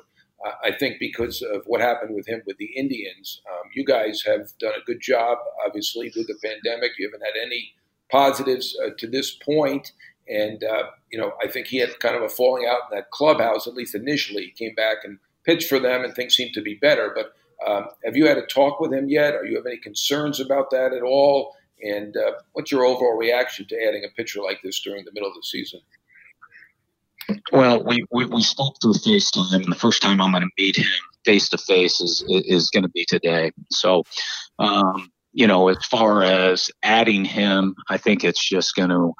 I 0.63 0.71
think 0.71 0.99
because 0.99 1.41
of 1.41 1.63
what 1.67 1.79
happened 1.79 2.15
with 2.15 2.27
him 2.27 2.41
with 2.45 2.57
the 2.57 2.71
Indians, 2.75 3.41
um, 3.49 3.69
you 3.73 3.85
guys 3.85 4.23
have 4.25 4.49
done 4.59 4.73
a 4.75 4.83
good 4.85 4.99
job. 5.01 5.37
Obviously, 5.65 6.11
with 6.15 6.27
the 6.27 6.37
pandemic, 6.43 6.91
you 6.97 7.07
haven't 7.07 7.25
had 7.25 7.39
any 7.41 7.73
positives 8.13 8.77
uh, 8.85 8.91
to 8.99 9.07
this 9.07 9.31
point. 9.31 9.91
And, 10.29 10.63
uh, 10.63 10.83
you 11.11 11.19
know, 11.19 11.33
I 11.43 11.47
think 11.47 11.67
he 11.67 11.79
had 11.79 11.99
kind 11.99 12.15
of 12.15 12.21
a 12.21 12.29
falling 12.29 12.65
out 12.65 12.81
in 12.89 12.95
that 12.95 13.09
clubhouse, 13.09 13.67
at 13.67 13.73
least 13.73 13.95
initially. 13.95 14.45
He 14.45 14.51
came 14.51 14.75
back 14.75 14.97
and 15.03 15.17
pitched 15.43 15.67
for 15.67 15.79
them, 15.79 16.03
and 16.03 16.13
things 16.13 16.35
seemed 16.35 16.53
to 16.53 16.61
be 16.61 16.75
better. 16.75 17.13
But 17.13 17.33
um, 17.69 17.87
have 18.05 18.15
you 18.15 18.27
had 18.27 18.37
a 18.37 18.45
talk 18.45 18.79
with 18.79 18.93
him 18.93 19.09
yet? 19.09 19.33
Are 19.33 19.45
you 19.45 19.57
have 19.57 19.65
any 19.65 19.77
concerns 19.77 20.39
about 20.39 20.69
that 20.69 20.93
at 20.93 21.01
all? 21.01 21.55
And 21.81 22.15
uh, 22.15 22.33
what's 22.53 22.71
your 22.71 22.85
overall 22.85 23.17
reaction 23.17 23.65
to 23.67 23.83
adding 23.87 24.05
a 24.05 24.15
pitcher 24.15 24.41
like 24.41 24.61
this 24.63 24.79
during 24.81 25.03
the 25.03 25.11
middle 25.11 25.27
of 25.27 25.35
the 25.35 25.43
season? 25.43 25.81
Well, 27.51 27.83
we, 27.83 28.05
we, 28.11 28.25
we 28.25 28.43
spoke 28.43 28.75
through 28.81 28.93
FaceTime, 28.93 29.53
and 29.53 29.71
the 29.71 29.75
first 29.75 30.01
time 30.01 30.21
I'm 30.21 30.31
going 30.31 30.43
to 30.43 30.63
meet 30.63 30.77
him 30.77 30.85
face 31.25 31.47
to 31.49 31.57
face 31.57 32.01
is 32.01 32.23
is 32.27 32.69
going 32.69 32.83
to 32.83 32.89
be 32.89 33.05
today. 33.05 33.51
So, 33.71 34.03
um, 34.59 35.09
you 35.33 35.47
know, 35.47 35.67
as 35.67 35.83
far 35.85 36.23
as 36.23 36.69
adding 36.83 37.25
him, 37.25 37.75
I 37.89 37.97
think 37.97 38.23
it's 38.23 38.47
just 38.47 38.75
going 38.75 38.89
to, 38.89 39.13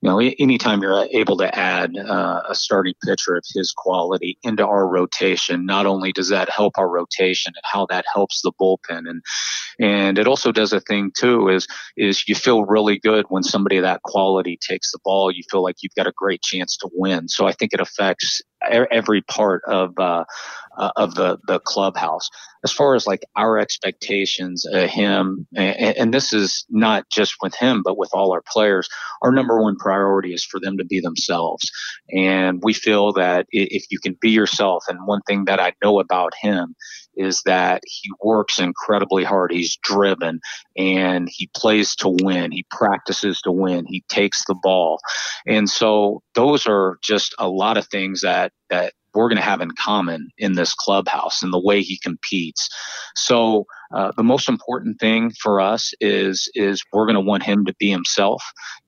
you 0.00 0.08
know, 0.08 0.20
anytime 0.20 0.80
you're 0.80 1.06
able 1.12 1.36
to 1.38 1.58
add 1.58 1.96
uh, 1.96 2.42
a 2.48 2.54
starting 2.54 2.94
pitcher 3.04 3.34
of 3.36 3.44
his 3.52 3.72
quality 3.76 4.38
into 4.44 4.64
our 4.64 4.88
rotation, 4.88 5.66
not 5.66 5.86
only 5.86 6.12
does 6.12 6.28
that 6.28 6.48
help 6.48 6.74
our 6.78 6.88
rotation 6.88 7.52
and 7.54 7.64
how 7.64 7.86
that 7.86 8.04
helps 8.12 8.40
the 8.42 8.52
bullpen, 8.60 9.08
and 9.08 9.22
and 9.80 10.18
it 10.18 10.26
also 10.28 10.52
does 10.52 10.72
a 10.72 10.80
thing 10.80 11.10
too 11.16 11.48
is 11.48 11.66
is 11.96 12.28
you 12.28 12.34
feel 12.36 12.64
really 12.64 12.98
good 12.98 13.26
when 13.28 13.42
somebody 13.42 13.76
of 13.76 13.82
that 13.82 14.02
quality 14.02 14.58
takes 14.60 14.92
the 14.92 15.00
ball. 15.04 15.32
You 15.32 15.42
feel 15.50 15.64
like 15.64 15.76
you've 15.82 15.94
got 15.96 16.06
a 16.06 16.12
great 16.16 16.42
chance 16.42 16.76
to 16.78 16.88
win. 16.94 17.28
So 17.28 17.46
I 17.46 17.52
think 17.52 17.72
it 17.72 17.80
affects 17.80 18.40
every 18.70 19.22
part 19.22 19.62
of 19.66 19.98
uh, 19.98 20.24
uh, 20.78 20.92
of 20.96 21.14
the 21.14 21.38
the 21.46 21.60
clubhouse. 21.60 22.28
As 22.64 22.72
far 22.72 22.94
as 22.94 23.06
like 23.06 23.24
our 23.36 23.58
expectations, 23.58 24.64
uh, 24.72 24.88
him, 24.88 25.46
and, 25.54 25.96
and, 25.96 26.14
this 26.14 26.32
is 26.32 26.64
not 26.68 27.08
just 27.08 27.36
with 27.40 27.54
him, 27.54 27.82
but 27.84 27.96
with 27.96 28.10
all 28.12 28.32
our 28.32 28.42
players. 28.50 28.88
Our 29.22 29.30
number 29.30 29.62
one 29.62 29.76
priority 29.76 30.34
is 30.34 30.44
for 30.44 30.58
them 30.58 30.76
to 30.78 30.84
be 30.84 31.00
themselves, 31.00 31.70
and 32.10 32.60
we 32.62 32.72
feel 32.72 33.12
that 33.12 33.46
if 33.50 33.84
you 33.90 33.98
can 34.00 34.16
be 34.20 34.30
yourself, 34.30 34.84
and 34.88 35.06
one 35.06 35.20
thing 35.22 35.44
that 35.44 35.60
I 35.60 35.72
know 35.82 36.00
about 36.00 36.32
him 36.40 36.74
is 37.18 37.42
that 37.42 37.82
he 37.84 38.10
works 38.22 38.58
incredibly 38.58 39.24
hard. 39.24 39.50
He's 39.50 39.76
driven 39.82 40.40
and 40.76 41.28
he 41.30 41.50
plays 41.54 41.96
to 41.96 42.08
win. 42.08 42.52
He 42.52 42.64
practices 42.70 43.40
to 43.42 43.52
win. 43.52 43.84
He 43.86 44.04
takes 44.08 44.44
the 44.46 44.54
ball. 44.62 45.00
And 45.46 45.68
so 45.68 46.22
those 46.34 46.66
are 46.66 46.98
just 47.02 47.34
a 47.38 47.48
lot 47.48 47.76
of 47.76 47.88
things 47.88 48.22
that, 48.22 48.52
that 48.70 48.94
we're 49.14 49.28
going 49.28 49.36
to 49.36 49.42
have 49.42 49.60
in 49.60 49.70
common 49.72 50.28
in 50.38 50.52
this 50.52 50.74
clubhouse 50.74 51.42
and 51.42 51.52
the 51.52 51.60
way 51.60 51.82
he 51.82 51.98
competes. 51.98 52.68
So 53.16 53.66
uh, 53.94 54.12
the 54.16 54.22
most 54.22 54.48
important 54.48 55.00
thing 55.00 55.30
for 55.30 55.60
us 55.60 55.92
is 56.00 56.50
is 56.54 56.82
we're 56.92 57.06
going 57.06 57.14
to 57.14 57.20
want 57.20 57.42
him 57.42 57.64
to 57.64 57.74
be 57.78 57.90
himself, 57.90 58.42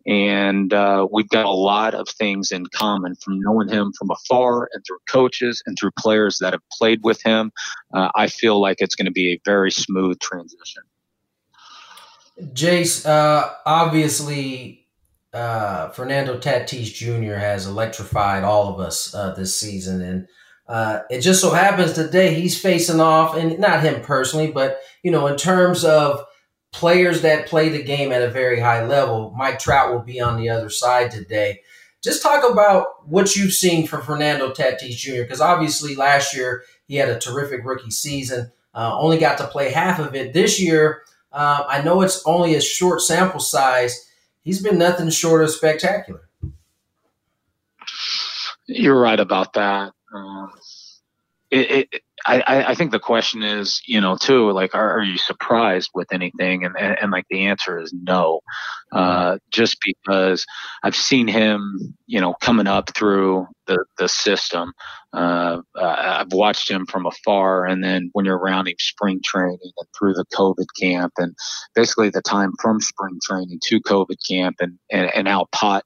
and 0.06 0.72
uh, 0.72 1.06
we've 1.10 1.28
got 1.28 1.46
a 1.46 1.50
lot 1.50 1.94
of 1.94 2.08
things 2.08 2.50
in 2.50 2.66
common 2.66 3.14
from 3.16 3.40
knowing 3.40 3.68
him 3.68 3.92
from 3.98 4.10
afar 4.10 4.68
and 4.72 4.84
through 4.86 4.98
coaches 5.08 5.62
and 5.66 5.76
through 5.78 5.92
players 5.98 6.38
that 6.40 6.52
have 6.52 6.62
played 6.70 7.00
with 7.02 7.22
him. 7.22 7.50
Uh, 7.94 8.10
I 8.14 8.26
feel 8.26 8.60
like 8.60 8.76
it's 8.80 8.94
going 8.94 9.06
to 9.06 9.12
be 9.12 9.32
a 9.32 9.40
very 9.44 9.70
smooth 9.70 10.18
transition. 10.20 10.82
Jayce, 12.54 13.06
uh, 13.06 13.50
obviously, 13.66 14.79
uh, 15.32 15.90
Fernando 15.90 16.38
Tatis 16.38 16.92
Jr. 16.92 17.34
has 17.34 17.66
electrified 17.66 18.44
all 18.44 18.72
of 18.72 18.80
us 18.80 19.14
uh, 19.14 19.32
this 19.34 19.58
season, 19.58 20.00
and 20.00 20.28
uh, 20.68 21.00
it 21.10 21.20
just 21.20 21.40
so 21.40 21.50
happens 21.50 21.92
today 21.92 22.34
he's 22.34 22.60
facing 22.60 23.00
off, 23.00 23.36
and 23.36 23.58
not 23.58 23.82
him 23.82 24.02
personally, 24.02 24.50
but 24.50 24.80
you 25.02 25.10
know, 25.10 25.26
in 25.26 25.36
terms 25.36 25.84
of 25.84 26.24
players 26.72 27.22
that 27.22 27.46
play 27.46 27.68
the 27.68 27.82
game 27.82 28.12
at 28.12 28.22
a 28.22 28.30
very 28.30 28.60
high 28.60 28.84
level, 28.84 29.32
Mike 29.36 29.58
Trout 29.58 29.92
will 29.92 30.00
be 30.02 30.20
on 30.20 30.36
the 30.36 30.48
other 30.48 30.70
side 30.70 31.10
today. 31.10 31.60
Just 32.02 32.22
talk 32.22 32.50
about 32.50 33.08
what 33.08 33.36
you've 33.36 33.52
seen 33.52 33.86
from 33.86 34.02
Fernando 34.02 34.52
Tatis 34.52 34.96
Jr. 34.96 35.22
Because 35.22 35.40
obviously 35.40 35.94
last 35.94 36.34
year 36.34 36.64
he 36.86 36.96
had 36.96 37.08
a 37.08 37.18
terrific 37.18 37.64
rookie 37.64 37.90
season, 37.90 38.50
uh, 38.74 38.96
only 38.98 39.18
got 39.18 39.38
to 39.38 39.46
play 39.46 39.70
half 39.70 39.98
of 39.98 40.14
it. 40.14 40.32
This 40.32 40.60
year, 40.60 41.02
uh, 41.32 41.64
I 41.68 41.82
know 41.82 42.02
it's 42.02 42.22
only 42.24 42.54
a 42.54 42.60
short 42.60 43.02
sample 43.02 43.40
size. 43.40 44.09
He's 44.42 44.62
been 44.62 44.78
nothing 44.78 45.10
short 45.10 45.42
of 45.42 45.50
spectacular. 45.50 46.28
You're 48.66 49.00
right 49.00 49.20
about 49.20 49.52
that. 49.54 49.92
Um, 50.14 50.52
it, 51.50 51.88
it, 51.92 52.02
I, 52.26 52.64
I 52.68 52.74
think 52.74 52.90
the 52.90 52.98
question 52.98 53.42
is, 53.42 53.80
you 53.86 54.00
know, 54.00 54.16
too, 54.16 54.50
like, 54.52 54.74
are, 54.74 54.98
are 54.98 55.02
you 55.02 55.16
surprised 55.16 55.90
with 55.94 56.12
anything? 56.12 56.64
And, 56.64 56.76
and, 56.78 56.98
and, 57.00 57.10
like 57.10 57.24
the 57.30 57.46
answer 57.46 57.78
is 57.78 57.94
no, 57.94 58.40
uh, 58.92 59.38
just 59.50 59.78
because 59.84 60.44
I've 60.82 60.96
seen 60.96 61.28
him, 61.28 61.96
you 62.06 62.20
know, 62.20 62.34
coming 62.34 62.66
up 62.66 62.94
through 62.94 63.46
the, 63.66 63.84
the 63.98 64.08
system. 64.08 64.72
Uh, 65.12 65.58
I've 65.76 66.32
watched 66.32 66.70
him 66.70 66.86
from 66.86 67.06
afar. 67.06 67.64
And 67.64 67.82
then 67.82 68.10
when 68.12 68.24
you're 68.24 68.38
around 68.38 68.68
him 68.68 68.76
spring 68.78 69.20
training 69.24 69.58
and 69.62 69.88
through 69.98 70.14
the 70.14 70.26
COVID 70.34 70.66
camp 70.78 71.14
and 71.16 71.34
basically 71.74 72.10
the 72.10 72.22
time 72.22 72.52
from 72.60 72.80
spring 72.80 73.18
training 73.22 73.60
to 73.64 73.80
COVID 73.80 74.16
camp 74.28 74.56
and, 74.60 74.78
and, 74.90 75.10
and 75.14 75.28
how 75.28 75.46
pot 75.52 75.84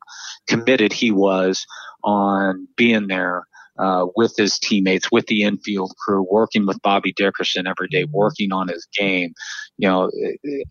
committed 0.48 0.92
he 0.92 1.10
was 1.10 1.64
on 2.02 2.66
being 2.76 3.06
there 3.06 3.46
uh, 3.78 4.06
with 4.16 4.34
his 4.36 4.58
teammates, 4.58 5.10
with 5.10 5.26
the 5.26 5.42
infield 5.42 5.92
crew, 5.98 6.26
working 6.30 6.66
with 6.66 6.80
Bobby 6.82 7.12
Dickerson 7.12 7.66
every 7.66 7.88
day, 7.88 8.04
mm-hmm. 8.04 8.16
working 8.16 8.52
on 8.52 8.68
his 8.68 8.86
game. 8.96 9.34
You 9.78 9.88
know, 9.88 10.10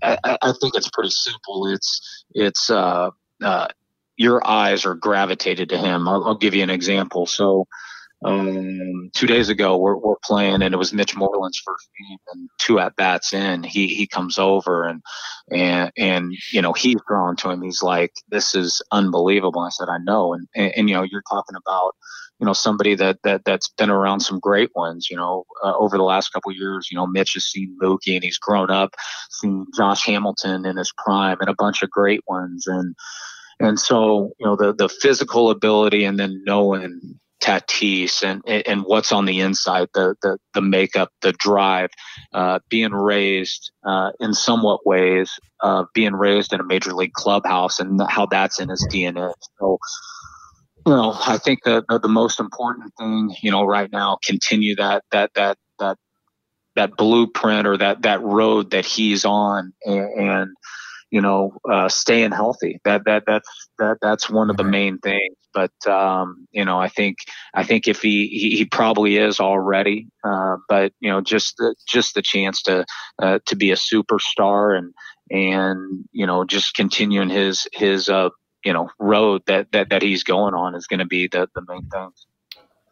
I, 0.01 0.17
I 0.23 0.53
think 0.59 0.75
it's 0.75 0.89
pretty 0.89 1.09
simple. 1.09 1.67
It's 1.67 2.25
it's 2.33 2.69
uh, 2.69 3.09
uh, 3.41 3.67
your 4.15 4.45
eyes 4.47 4.85
are 4.85 4.95
gravitated 4.95 5.69
to 5.69 5.77
him. 5.77 6.07
I'll, 6.07 6.23
I'll 6.23 6.37
give 6.37 6.55
you 6.55 6.63
an 6.63 6.69
example. 6.69 7.25
So. 7.25 7.67
Um, 8.25 9.11
two 9.13 9.27
days 9.27 9.49
ago, 9.49 9.75
we're, 9.75 9.97
we're 9.97 10.15
playing, 10.23 10.61
and 10.61 10.73
it 10.73 10.77
was 10.77 10.93
Mitch 10.93 11.13
Moreland's 11.13 11.59
first 11.59 11.89
game, 11.99 12.17
and 12.31 12.49
two 12.57 12.79
at 12.79 12.95
bats 12.95 13.33
in, 13.33 13.63
he 13.63 13.87
he 13.87 14.07
comes 14.07 14.37
over 14.37 14.85
and 14.85 15.01
and 15.51 15.91
and 15.97 16.33
you 16.53 16.61
know 16.61 16.71
he's 16.71 16.95
drawn 17.05 17.35
to 17.35 17.49
him. 17.49 17.61
He's 17.61 17.83
like, 17.83 18.13
"This 18.29 18.55
is 18.55 18.81
unbelievable." 18.93 19.59
I 19.59 19.71
said, 19.71 19.89
"I 19.89 19.97
know," 19.97 20.33
and 20.33 20.47
and, 20.55 20.71
and 20.73 20.89
you 20.89 20.95
know 20.95 21.03
you're 21.03 21.23
talking 21.29 21.57
about 21.57 21.97
you 22.43 22.45
know 22.45 22.51
somebody 22.51 22.93
that 22.95 23.19
that 23.23 23.45
that's 23.45 23.69
been 23.69 23.89
around 23.89 24.19
some 24.19 24.37
great 24.37 24.69
ones. 24.75 25.07
You 25.09 25.15
know, 25.15 25.45
uh, 25.63 25.77
over 25.77 25.95
the 25.95 26.03
last 26.03 26.33
couple 26.33 26.51
years, 26.51 26.89
you 26.91 26.97
know, 26.97 27.07
Mitch 27.07 27.35
has 27.35 27.45
seen 27.45 27.77
Mookie 27.81 28.15
and 28.15 28.23
he's 28.23 28.37
grown 28.37 28.69
up, 28.69 28.95
seen 29.31 29.65
Josh 29.73 30.05
Hamilton 30.05 30.65
in 30.65 30.75
his 30.75 30.91
prime 30.97 31.37
and 31.39 31.49
a 31.49 31.55
bunch 31.57 31.83
of 31.83 31.89
great 31.89 32.19
ones, 32.27 32.67
and 32.67 32.95
and 33.61 33.79
so 33.79 34.33
you 34.41 34.45
know 34.45 34.57
the 34.57 34.73
the 34.73 34.89
physical 34.89 35.51
ability 35.51 36.03
and 36.03 36.19
then 36.19 36.43
knowing 36.45 37.17
Tatis 37.41 38.23
and 38.23 38.41
and 38.45 38.81
what's 38.81 39.13
on 39.13 39.23
the 39.23 39.39
inside, 39.39 39.87
the 39.93 40.15
the, 40.21 40.37
the 40.53 40.61
makeup, 40.61 41.11
the 41.21 41.31
drive, 41.31 41.91
uh, 42.33 42.59
being 42.67 42.91
raised 42.91 43.71
uh, 43.85 44.11
in 44.19 44.33
somewhat 44.33 44.85
ways, 44.85 45.31
uh, 45.61 45.85
being 45.93 46.13
raised 46.13 46.51
in 46.51 46.59
a 46.59 46.65
major 46.65 46.91
league 46.91 47.13
clubhouse, 47.13 47.79
and 47.79 48.01
how 48.09 48.25
that's 48.25 48.59
in 48.59 48.67
his 48.67 48.85
DNA. 48.91 49.31
So. 49.61 49.77
You 50.85 50.93
know, 50.93 51.13
I 51.25 51.37
think 51.37 51.63
the, 51.63 51.83
the, 51.87 51.99
the 51.99 52.09
most 52.09 52.39
important 52.39 52.91
thing, 52.99 53.33
you 53.41 53.51
know, 53.51 53.63
right 53.63 53.89
now, 53.91 54.17
continue 54.25 54.75
that 54.75 55.03
that 55.11 55.31
that 55.35 55.57
that 55.79 55.97
that 56.75 56.97
blueprint 56.97 57.67
or 57.67 57.77
that 57.77 58.01
that 58.03 58.21
road 58.21 58.71
that 58.71 58.85
he's 58.85 59.25
on, 59.25 59.73
and, 59.85 60.19
and 60.19 60.51
you 61.09 61.21
know, 61.21 61.55
uh, 61.71 61.87
staying 61.89 62.31
healthy. 62.31 62.79
That 62.83 63.03
that 63.05 63.23
that's 63.27 63.49
that 63.79 63.97
that's 64.01 64.29
one 64.29 64.49
of 64.49 64.57
the 64.57 64.63
main 64.65 64.97
things. 64.97 65.35
But 65.53 65.71
um, 65.87 66.47
you 66.51 66.65
know, 66.65 66.79
I 66.79 66.89
think 66.89 67.17
I 67.53 67.63
think 67.63 67.87
if 67.87 68.01
he 68.01 68.27
he, 68.27 68.57
he 68.57 68.65
probably 68.65 69.17
is 69.17 69.39
already, 69.39 70.07
uh, 70.23 70.57
but 70.67 70.91
you 70.99 71.11
know, 71.11 71.21
just 71.21 71.55
the, 71.57 71.75
just 71.87 72.15
the 72.15 72.23
chance 72.23 72.63
to 72.63 72.85
uh, 73.21 73.39
to 73.45 73.55
be 73.55 73.71
a 73.71 73.75
superstar 73.75 74.77
and 74.77 74.93
and 75.29 76.05
you 76.11 76.25
know, 76.25 76.43
just 76.43 76.75
continuing 76.75 77.29
his 77.29 77.67
his 77.73 78.09
uh, 78.09 78.29
you 78.63 78.73
know 78.73 78.89
road 78.99 79.43
that 79.47 79.71
that 79.71 79.89
that 79.89 80.01
he's 80.01 80.23
going 80.23 80.53
on 80.53 80.75
is 80.75 80.87
going 80.87 80.99
to 80.99 81.05
be 81.05 81.27
the 81.27 81.49
the 81.55 81.61
main 81.67 81.87
thing. 81.89 82.11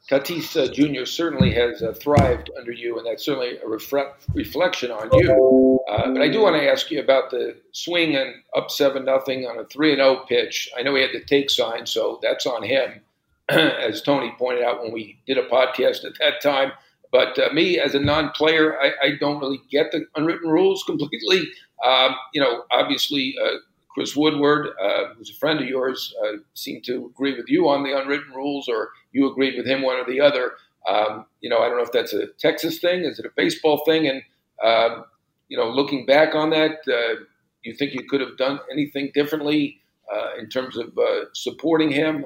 Tatis 0.10 0.58
uh, 0.58 0.72
Jr. 0.72 1.06
certainly 1.06 1.54
has 1.54 1.82
uh, 1.82 1.94
thrived 1.94 2.50
under 2.60 2.74
you, 2.74 2.98
and 2.98 3.08
that's 3.08 3.24
certainly 3.24 3.58
a 3.58 3.66
refre- 3.66 4.12
reflection 4.34 4.92
on 4.92 5.10
you. 5.13 5.80
Uh, 5.90 6.12
but 6.12 6.22
I 6.22 6.28
do 6.28 6.42
want 6.42 6.58
to 6.58 6.70
ask 6.70 6.92
you 6.92 7.00
about 7.00 7.32
the 7.32 7.56
swing 7.72 8.18
and 8.18 8.34
up 8.56 8.72
seven 8.72 9.06
nothing 9.06 9.46
on 9.46 9.58
a 9.58 9.66
three 9.66 9.92
and 9.92 10.00
zero 10.00 10.22
oh 10.22 10.25
pitch. 10.25 10.70
I 10.78 10.82
know 10.82 10.96
he 10.96 11.01
had 11.01 11.12
the 11.13 11.24
take 11.24 11.50
sign, 11.50 11.86
so 11.86 12.20
that's 12.22 12.46
on 12.46 12.63
him, 12.63 13.00
as 13.50 14.01
Tony 14.01 14.34
pointed 14.38 14.63
out 14.63 14.82
when 14.82 14.92
we 14.92 15.18
did 15.28 15.38
a 15.38 15.48
podcast 15.48 16.04
at 16.04 16.18
that 16.20 16.42
time. 16.42 16.74
But 17.12 17.38
uh, 17.40 17.54
me, 17.54 17.80
as 17.80 17.94
a 17.94 18.00
non-player, 18.00 18.80
I, 18.82 18.92
I, 19.04 19.12
don't 19.20 19.40
really 19.40 19.62
get 19.70 19.92
the 19.92 20.06
unwritten 20.16 20.50
rules 20.50 20.84
completely. 20.86 21.44
Um, 21.86 22.16
you 22.34 22.42
know, 22.42 22.63
obviously 22.72 23.36
uh, 23.44 23.58
Chris 23.94 24.16
Woodward, 24.16 24.70
uh, 24.82 25.14
who's 25.16 25.30
a 25.30 25.36
friend 25.36 25.60
of 25.60 25.68
yours, 25.68 26.14
uh, 26.24 26.38
seemed 26.54 26.84
to 26.86 27.08
agree 27.14 27.36
with 27.36 27.50
you 27.50 27.68
on 27.68 27.84
the 27.84 27.98
unwritten 27.98 28.32
rules, 28.34 28.68
or 28.70 28.90
you 29.12 29.30
agreed 29.30 29.58
with 29.58 29.66
him, 29.66 29.82
one 29.82 29.98
or 29.98 30.06
the 30.06 30.22
other. 30.22 30.54
Um, 30.88 31.26
you 31.42 31.50
know, 31.50 31.60
I 31.60 31.68
don't 31.68 31.78
know 31.78 31.84
if 31.84 31.92
that's 31.92 32.14
a 32.14 32.28
Texas 32.40 32.80
thing, 32.80 33.04
is 33.04 33.20
it 33.20 33.26
a 33.26 33.32
baseball 33.36 33.84
thing? 33.86 34.08
And 34.08 34.24
um, 34.64 35.06
you 35.50 35.58
know, 35.58 35.70
looking 35.70 36.06
back 36.06 36.36
on 36.36 36.50
that, 36.52 36.80
uh, 36.88 37.24
you 37.64 37.76
think 37.76 37.94
you 37.94 38.04
could 38.10 38.22
have 38.22 38.38
done 38.38 38.60
anything 38.72 39.12
differently 39.14 39.80
uh, 40.14 40.38
in 40.40 40.50
terms 40.50 40.78
of 40.78 40.98
uh, 40.98 41.26
supporting 41.34 41.92
him 41.92 42.26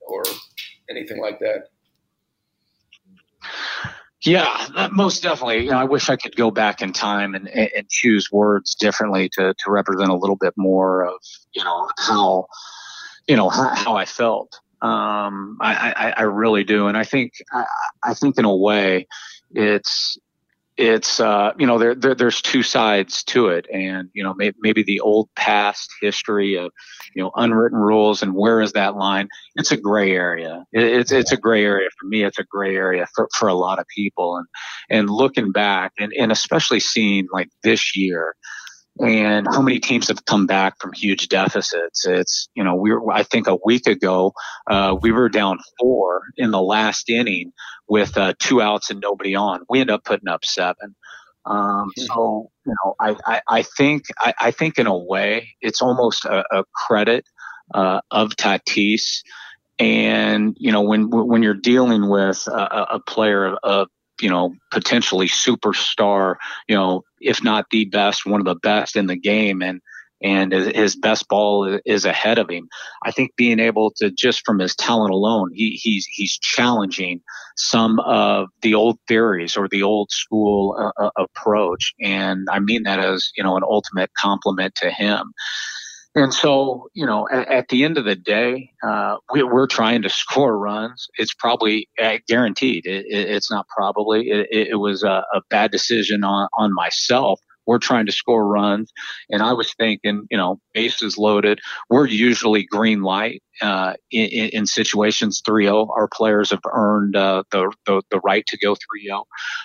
or 0.00 0.22
anything 0.90 1.20
like 1.20 1.38
that? 1.40 1.68
Yeah, 4.24 4.88
most 4.92 5.22
definitely. 5.22 5.64
You 5.64 5.70
know, 5.70 5.78
I 5.78 5.84
wish 5.84 6.08
I 6.08 6.16
could 6.16 6.36
go 6.36 6.50
back 6.50 6.80
in 6.80 6.92
time 6.92 7.34
and, 7.34 7.48
and 7.48 7.88
choose 7.88 8.30
words 8.30 8.74
differently 8.74 9.28
to, 9.30 9.52
to 9.52 9.70
represent 9.70 10.10
a 10.10 10.14
little 10.14 10.36
bit 10.36 10.54
more 10.56 11.04
of, 11.04 11.14
you 11.54 11.64
know, 11.64 11.88
how, 11.98 12.46
you 13.26 13.36
know, 13.36 13.48
how, 13.48 13.74
how 13.74 13.96
I 13.96 14.04
felt. 14.04 14.60
Um, 14.80 15.58
I, 15.60 15.92
I, 15.96 16.14
I 16.18 16.22
really 16.22 16.64
do. 16.64 16.86
And 16.86 16.96
I 16.96 17.04
think, 17.04 17.32
I, 17.52 17.64
I 18.02 18.14
think 18.14 18.38
in 18.38 18.44
a 18.44 18.54
way 18.54 19.06
it's, 19.50 20.18
it's 20.76 21.20
uh, 21.20 21.52
you 21.58 21.66
know 21.66 21.78
there, 21.78 21.94
there, 21.94 22.14
there's 22.14 22.40
two 22.40 22.62
sides 22.62 23.22
to 23.24 23.48
it. 23.48 23.66
And 23.72 24.08
you 24.14 24.22
know 24.22 24.34
may, 24.34 24.52
maybe 24.60 24.82
the 24.82 25.00
old 25.00 25.28
past 25.36 25.90
history 26.00 26.56
of 26.56 26.72
you 27.14 27.22
know 27.22 27.30
unwritten 27.36 27.78
rules 27.78 28.22
and 28.22 28.34
where 28.34 28.60
is 28.60 28.72
that 28.72 28.96
line? 28.96 29.28
It's 29.56 29.72
a 29.72 29.76
gray 29.76 30.12
area. 30.12 30.64
It, 30.72 30.84
it's 30.84 31.12
it's 31.12 31.32
a 31.32 31.36
gray 31.36 31.64
area 31.64 31.88
for 31.98 32.06
me. 32.06 32.24
It's 32.24 32.38
a 32.38 32.44
gray 32.44 32.74
area 32.74 33.06
for, 33.14 33.28
for 33.38 33.48
a 33.48 33.54
lot 33.54 33.78
of 33.78 33.86
people. 33.94 34.36
And 34.36 34.46
and 34.90 35.10
looking 35.10 35.52
back 35.52 35.92
and, 35.98 36.12
and 36.18 36.32
especially 36.32 36.80
seeing 36.80 37.28
like 37.32 37.48
this 37.62 37.96
year 37.96 38.34
and 39.00 39.46
how 39.50 39.62
many 39.62 39.78
teams 39.80 40.08
have 40.08 40.24
come 40.24 40.46
back 40.46 40.74
from 40.80 40.92
huge 40.92 41.28
deficits. 41.28 42.06
It's, 42.06 42.48
you 42.54 42.62
know, 42.62 42.74
we 42.74 42.92
were, 42.92 43.10
I 43.10 43.22
think 43.22 43.46
a 43.46 43.56
week 43.64 43.86
ago, 43.86 44.34
uh, 44.70 44.96
we 45.00 45.12
were 45.12 45.28
down 45.28 45.58
four 45.78 46.22
in 46.36 46.50
the 46.50 46.60
last 46.60 47.08
inning 47.08 47.52
with 47.88 48.16
uh, 48.16 48.34
two 48.38 48.60
outs 48.60 48.90
and 48.90 49.00
nobody 49.00 49.34
on. 49.34 49.60
We 49.68 49.80
end 49.80 49.90
up 49.90 50.04
putting 50.04 50.28
up 50.28 50.44
seven. 50.44 50.94
Um, 51.44 51.90
hmm. 51.96 52.04
so, 52.04 52.50
you 52.66 52.74
know, 52.84 52.94
I, 53.00 53.16
I, 53.26 53.40
I 53.48 53.62
think, 53.62 54.04
I, 54.18 54.34
I, 54.38 54.50
think 54.52 54.78
in 54.78 54.86
a 54.86 54.96
way 54.96 55.48
it's 55.60 55.82
almost 55.82 56.24
a, 56.24 56.44
a 56.56 56.64
credit, 56.86 57.24
uh, 57.74 58.00
of 58.12 58.36
Tatis. 58.36 59.22
And, 59.78 60.56
you 60.60 60.70
know, 60.70 60.82
when, 60.82 61.10
when 61.10 61.42
you're 61.42 61.54
dealing 61.54 62.08
with 62.08 62.46
a, 62.46 62.94
a 62.94 63.00
player 63.00 63.56
of, 63.56 63.88
you 64.22 64.30
know, 64.30 64.54
potentially 64.70 65.26
superstar, 65.26 66.36
you 66.68 66.76
know, 66.76 67.02
if 67.20 67.42
not 67.42 67.66
the 67.70 67.84
best, 67.86 68.24
one 68.24 68.40
of 68.40 68.46
the 68.46 68.54
best 68.54 68.96
in 68.96 69.06
the 69.06 69.16
game. 69.16 69.62
And, 69.62 69.80
and 70.22 70.52
his 70.52 70.94
best 70.94 71.28
ball 71.28 71.80
is 71.84 72.04
ahead 72.04 72.38
of 72.38 72.48
him. 72.48 72.68
I 73.04 73.10
think 73.10 73.34
being 73.36 73.58
able 73.58 73.90
to 73.96 74.10
just 74.10 74.44
from 74.46 74.60
his 74.60 74.76
talent 74.76 75.12
alone, 75.12 75.50
he, 75.52 75.70
he's 75.70 76.06
he's 76.06 76.38
challenging 76.38 77.20
some 77.56 77.98
of 78.00 78.48
the 78.60 78.74
old 78.74 78.98
theories 79.08 79.56
or 79.56 79.66
the 79.68 79.82
old 79.82 80.12
school 80.12 80.76
uh, 80.78 81.04
uh 81.04 81.10
approach, 81.18 81.92
and 82.00 82.46
I 82.52 82.60
mean 82.60 82.84
that 82.84 83.00
as 83.00 83.32
you 83.36 83.42
know 83.42 83.56
an 83.56 83.64
ultimate 83.64 84.12
compliment 84.16 84.76
to 84.76 84.90
him. 84.90 85.32
And 86.14 86.32
so, 86.32 86.88
you 86.92 87.06
know, 87.06 87.26
at, 87.30 87.48
at 87.48 87.68
the 87.68 87.84
end 87.84 87.96
of 87.96 88.04
the 88.04 88.16
day, 88.16 88.70
uh, 88.86 89.16
we, 89.32 89.40
are 89.40 89.66
trying 89.66 90.02
to 90.02 90.10
score 90.10 90.58
runs. 90.58 91.08
It's 91.16 91.32
probably 91.32 91.88
uh, 92.00 92.18
guaranteed. 92.28 92.84
It, 92.86 93.06
it, 93.06 93.30
it's 93.30 93.50
not 93.50 93.66
probably. 93.68 94.28
It, 94.28 94.68
it 94.68 94.76
was 94.78 95.02
a, 95.02 95.24
a, 95.34 95.40
bad 95.48 95.70
decision 95.70 96.22
on, 96.22 96.48
on 96.58 96.74
myself. 96.74 97.40
We're 97.66 97.78
trying 97.78 98.06
to 98.06 98.12
score 98.12 98.46
runs. 98.46 98.92
And 99.30 99.42
I 99.42 99.52
was 99.52 99.72
thinking, 99.74 100.26
you 100.30 100.36
know, 100.36 100.58
bases 100.74 101.16
loaded. 101.16 101.60
We're 101.88 102.06
usually 102.06 102.64
green 102.64 103.02
light 103.02 103.42
uh, 103.62 103.94
in, 104.10 104.50
in, 104.50 104.66
situations 104.66 105.42
3 105.46 105.64
0. 105.64 105.88
Our 105.96 106.08
players 106.08 106.50
have 106.50 106.60
earned 106.70 107.16
uh, 107.16 107.44
the, 107.52 107.72
the, 107.86 108.02
the 108.10 108.20
right 108.20 108.44
to 108.48 108.58
go 108.58 108.74
3 108.74 109.04
0. 109.04 109.24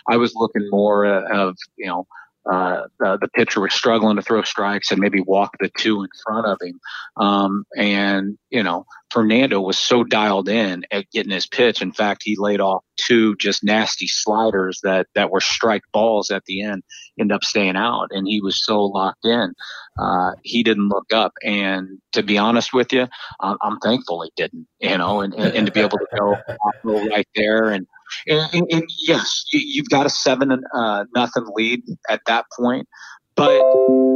I 0.09 0.17
was 0.17 0.33
looking 0.35 0.69
more 0.69 1.05
of, 1.05 1.57
you 1.75 1.87
know, 1.87 2.05
uh, 2.49 2.83
the, 2.99 3.17
the, 3.19 3.27
pitcher 3.29 3.59
was 3.59 3.73
struggling 3.73 4.15
to 4.15 4.21
throw 4.21 4.41
strikes 4.43 4.91
and 4.91 4.99
maybe 4.99 5.21
walk 5.21 5.51
the 5.59 5.69
two 5.77 6.01
in 6.01 6.09
front 6.25 6.45
of 6.45 6.57
him. 6.61 6.79
Um, 7.17 7.65
and, 7.75 8.37
you 8.49 8.63
know, 8.63 8.85
Fernando 9.11 9.59
was 9.59 9.77
so 9.77 10.03
dialed 10.03 10.47
in 10.47 10.85
at 10.91 11.09
getting 11.11 11.31
his 11.31 11.47
pitch. 11.47 11.81
In 11.81 11.91
fact, 11.91 12.21
he 12.23 12.35
laid 12.37 12.61
off 12.61 12.83
two 12.95 13.35
just 13.35 13.63
nasty 13.63 14.07
sliders 14.07 14.79
that, 14.83 15.07
that 15.15 15.29
were 15.29 15.41
strike 15.41 15.83
balls 15.91 16.31
at 16.31 16.45
the 16.45 16.61
end, 16.61 16.83
end 17.19 17.31
up 17.31 17.43
staying 17.43 17.75
out. 17.75 18.09
And 18.11 18.27
he 18.27 18.41
was 18.41 18.63
so 18.63 18.81
locked 18.81 19.25
in. 19.25 19.53
Uh, 19.99 20.31
he 20.43 20.63
didn't 20.63 20.89
look 20.89 21.11
up. 21.11 21.33
And 21.43 21.99
to 22.13 22.23
be 22.23 22.37
honest 22.37 22.73
with 22.73 22.93
you, 22.93 23.07
I'm, 23.41 23.57
I'm 23.61 23.79
thankful 23.79 24.23
he 24.23 24.31
didn't, 24.37 24.67
you 24.79 24.97
know, 24.97 25.21
and, 25.21 25.33
and, 25.33 25.53
and 25.53 25.65
to 25.67 25.73
be 25.73 25.81
able 25.81 25.97
to 25.97 26.07
go 26.17 26.37
right 26.83 27.27
there 27.35 27.69
and, 27.69 27.87
and, 28.27 28.53
and, 28.53 28.67
and 28.71 28.89
yes, 29.07 29.45
you, 29.51 29.81
have 29.81 29.89
got 29.89 30.05
a 30.05 30.09
seven 30.09 30.63
uh, 30.73 31.05
nothing 31.15 31.45
lead 31.55 31.83
at 32.09 32.21
that 32.27 32.45
point, 32.57 32.87
but 33.35 33.65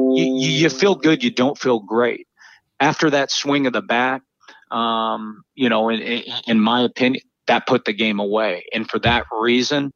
you, 0.09 0.25
you, 0.25 0.69
feel 0.69 0.95
good. 0.95 1.23
You 1.23 1.31
don't 1.31 1.57
feel 1.57 1.79
great 1.79 2.27
after 2.79 3.09
that 3.09 3.31
swing 3.31 3.67
of 3.67 3.73
the 3.73 3.81
bat. 3.81 4.21
Um, 4.71 5.43
you 5.55 5.69
know, 5.69 5.89
in, 5.89 6.23
in 6.47 6.59
my 6.59 6.81
opinion, 6.81 7.23
that 7.47 7.67
put 7.67 7.85
the 7.85 7.93
game 7.93 8.19
away, 8.19 8.65
and 8.73 8.89
for 8.89 8.99
that 8.99 9.25
reason, 9.31 9.93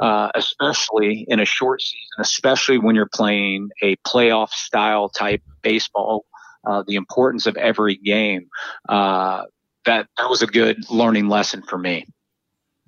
uh, 0.00 0.30
especially 0.34 1.24
in 1.28 1.40
a 1.40 1.44
short 1.44 1.82
season, 1.82 2.20
especially 2.20 2.78
when 2.78 2.94
you're 2.94 3.08
playing 3.12 3.70
a 3.82 3.96
playoff 3.96 4.50
style 4.50 5.08
type 5.08 5.42
baseball, 5.62 6.24
uh, 6.66 6.82
the 6.86 6.96
importance 6.96 7.46
of 7.46 7.56
every 7.56 7.96
game. 7.96 8.48
Uh, 8.88 9.44
that 9.84 10.08
that 10.16 10.30
was 10.30 10.42
a 10.42 10.46
good 10.46 10.90
learning 10.90 11.28
lesson 11.28 11.62
for 11.62 11.78
me. 11.78 12.06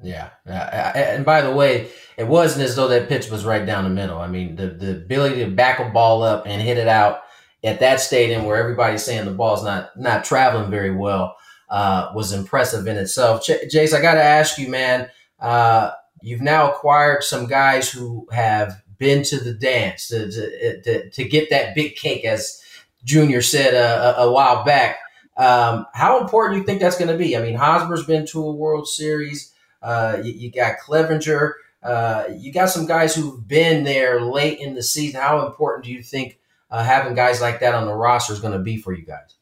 Yeah. 0.02 0.30
And 0.46 1.24
by 1.24 1.40
the 1.40 1.52
way, 1.52 1.88
it 2.16 2.26
wasn't 2.26 2.64
as 2.64 2.76
though 2.76 2.88
that 2.88 3.08
pitch 3.08 3.30
was 3.30 3.44
right 3.44 3.64
down 3.64 3.84
the 3.84 3.90
middle. 3.90 4.18
I 4.18 4.28
mean, 4.28 4.56
the, 4.56 4.68
the 4.68 4.92
ability 4.92 5.44
to 5.44 5.50
back 5.50 5.78
a 5.78 5.88
ball 5.90 6.22
up 6.22 6.46
and 6.46 6.60
hit 6.60 6.78
it 6.78 6.88
out 6.88 7.20
at 7.64 7.80
that 7.80 8.00
stadium 8.00 8.44
where 8.44 8.56
everybody's 8.58 9.04
saying 9.04 9.24
the 9.24 9.30
ball's 9.30 9.64
not 9.64 9.98
not 9.98 10.24
traveling 10.24 10.70
very 10.70 10.94
well 10.94 11.36
uh, 11.68 12.12
was 12.14 12.32
impressive 12.32 12.86
in 12.86 12.96
itself. 12.96 13.42
Ch- 13.42 13.72
Jayce, 13.72 13.92
I 13.92 14.00
got 14.00 14.14
to 14.14 14.22
ask 14.22 14.58
you, 14.58 14.68
man. 14.68 15.08
Uh, 15.40 15.90
you've 16.22 16.42
now 16.42 16.70
acquired 16.70 17.24
some 17.24 17.46
guys 17.46 17.90
who 17.90 18.26
have 18.32 18.82
been 18.98 19.22
to 19.24 19.38
the 19.38 19.52
dance 19.52 20.08
to, 20.08 20.30
to, 20.30 20.82
to, 20.82 21.10
to 21.10 21.24
get 21.24 21.50
that 21.50 21.74
big 21.74 21.96
cake, 21.96 22.24
as 22.24 22.62
Junior 23.04 23.42
said 23.42 23.74
uh, 23.74 24.14
a, 24.16 24.22
a 24.22 24.32
while 24.32 24.64
back. 24.64 24.98
Um, 25.36 25.86
how 25.92 26.20
important 26.20 26.54
do 26.54 26.60
you 26.60 26.66
think 26.66 26.80
that's 26.80 26.96
going 26.96 27.10
to 27.10 27.18
be? 27.18 27.36
I 27.36 27.42
mean, 27.42 27.56
Hosmer's 27.56 28.06
been 28.06 28.26
to 28.28 28.42
a 28.42 28.52
World 28.52 28.88
Series. 28.88 29.52
Uh, 29.82 30.18
you, 30.22 30.32
you, 30.32 30.50
got 30.50 30.78
Clevinger. 30.78 31.52
Uh, 31.82 32.24
you 32.36 32.52
got 32.52 32.70
some 32.70 32.86
guys 32.86 33.14
who've 33.14 33.46
been 33.46 33.84
there 33.84 34.20
late 34.20 34.58
in 34.58 34.74
the 34.74 34.82
season. 34.82 35.20
How 35.20 35.46
important 35.46 35.84
do 35.84 35.92
you 35.92 36.02
think 36.02 36.38
uh, 36.70 36.82
having 36.82 37.14
guys 37.14 37.40
like 37.40 37.60
that 37.60 37.74
on 37.74 37.86
the 37.86 37.94
roster 37.94 38.32
is 38.32 38.40
going 38.40 38.54
to 38.54 38.58
be 38.58 38.76
for 38.76 38.92
you 38.92 39.04
guys? 39.04 39.36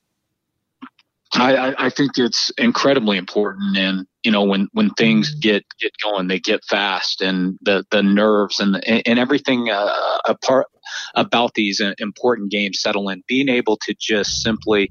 I, 1.37 1.87
I 1.87 1.91
think 1.91 2.13
it's 2.17 2.51
incredibly 2.59 3.17
important, 3.17 3.77
and 3.77 4.07
you 4.23 4.31
know 4.31 4.45
when 4.45 4.69
when 4.73 4.91
things 4.91 5.31
mm-hmm. 5.31 5.41
get 5.41 5.65
get 5.81 5.93
going, 6.03 6.29
they 6.29 6.39
get 6.39 6.65
fast, 6.65 7.21
and 7.21 7.59
the 7.63 7.85
the 7.91 8.03
nerves 8.03 8.61
and 8.61 8.77
the, 8.77 9.09
and 9.09 9.19
everything 9.19 9.69
uh, 9.69 10.19
apart 10.27 10.67
about 11.15 11.55
these 11.55 11.81
important 11.99 12.51
games 12.51 12.81
settle 12.81 13.09
in. 13.09 13.23
Being 13.27 13.49
able 13.49 13.77
to 13.79 13.95
just 13.99 14.43
simply 14.43 14.91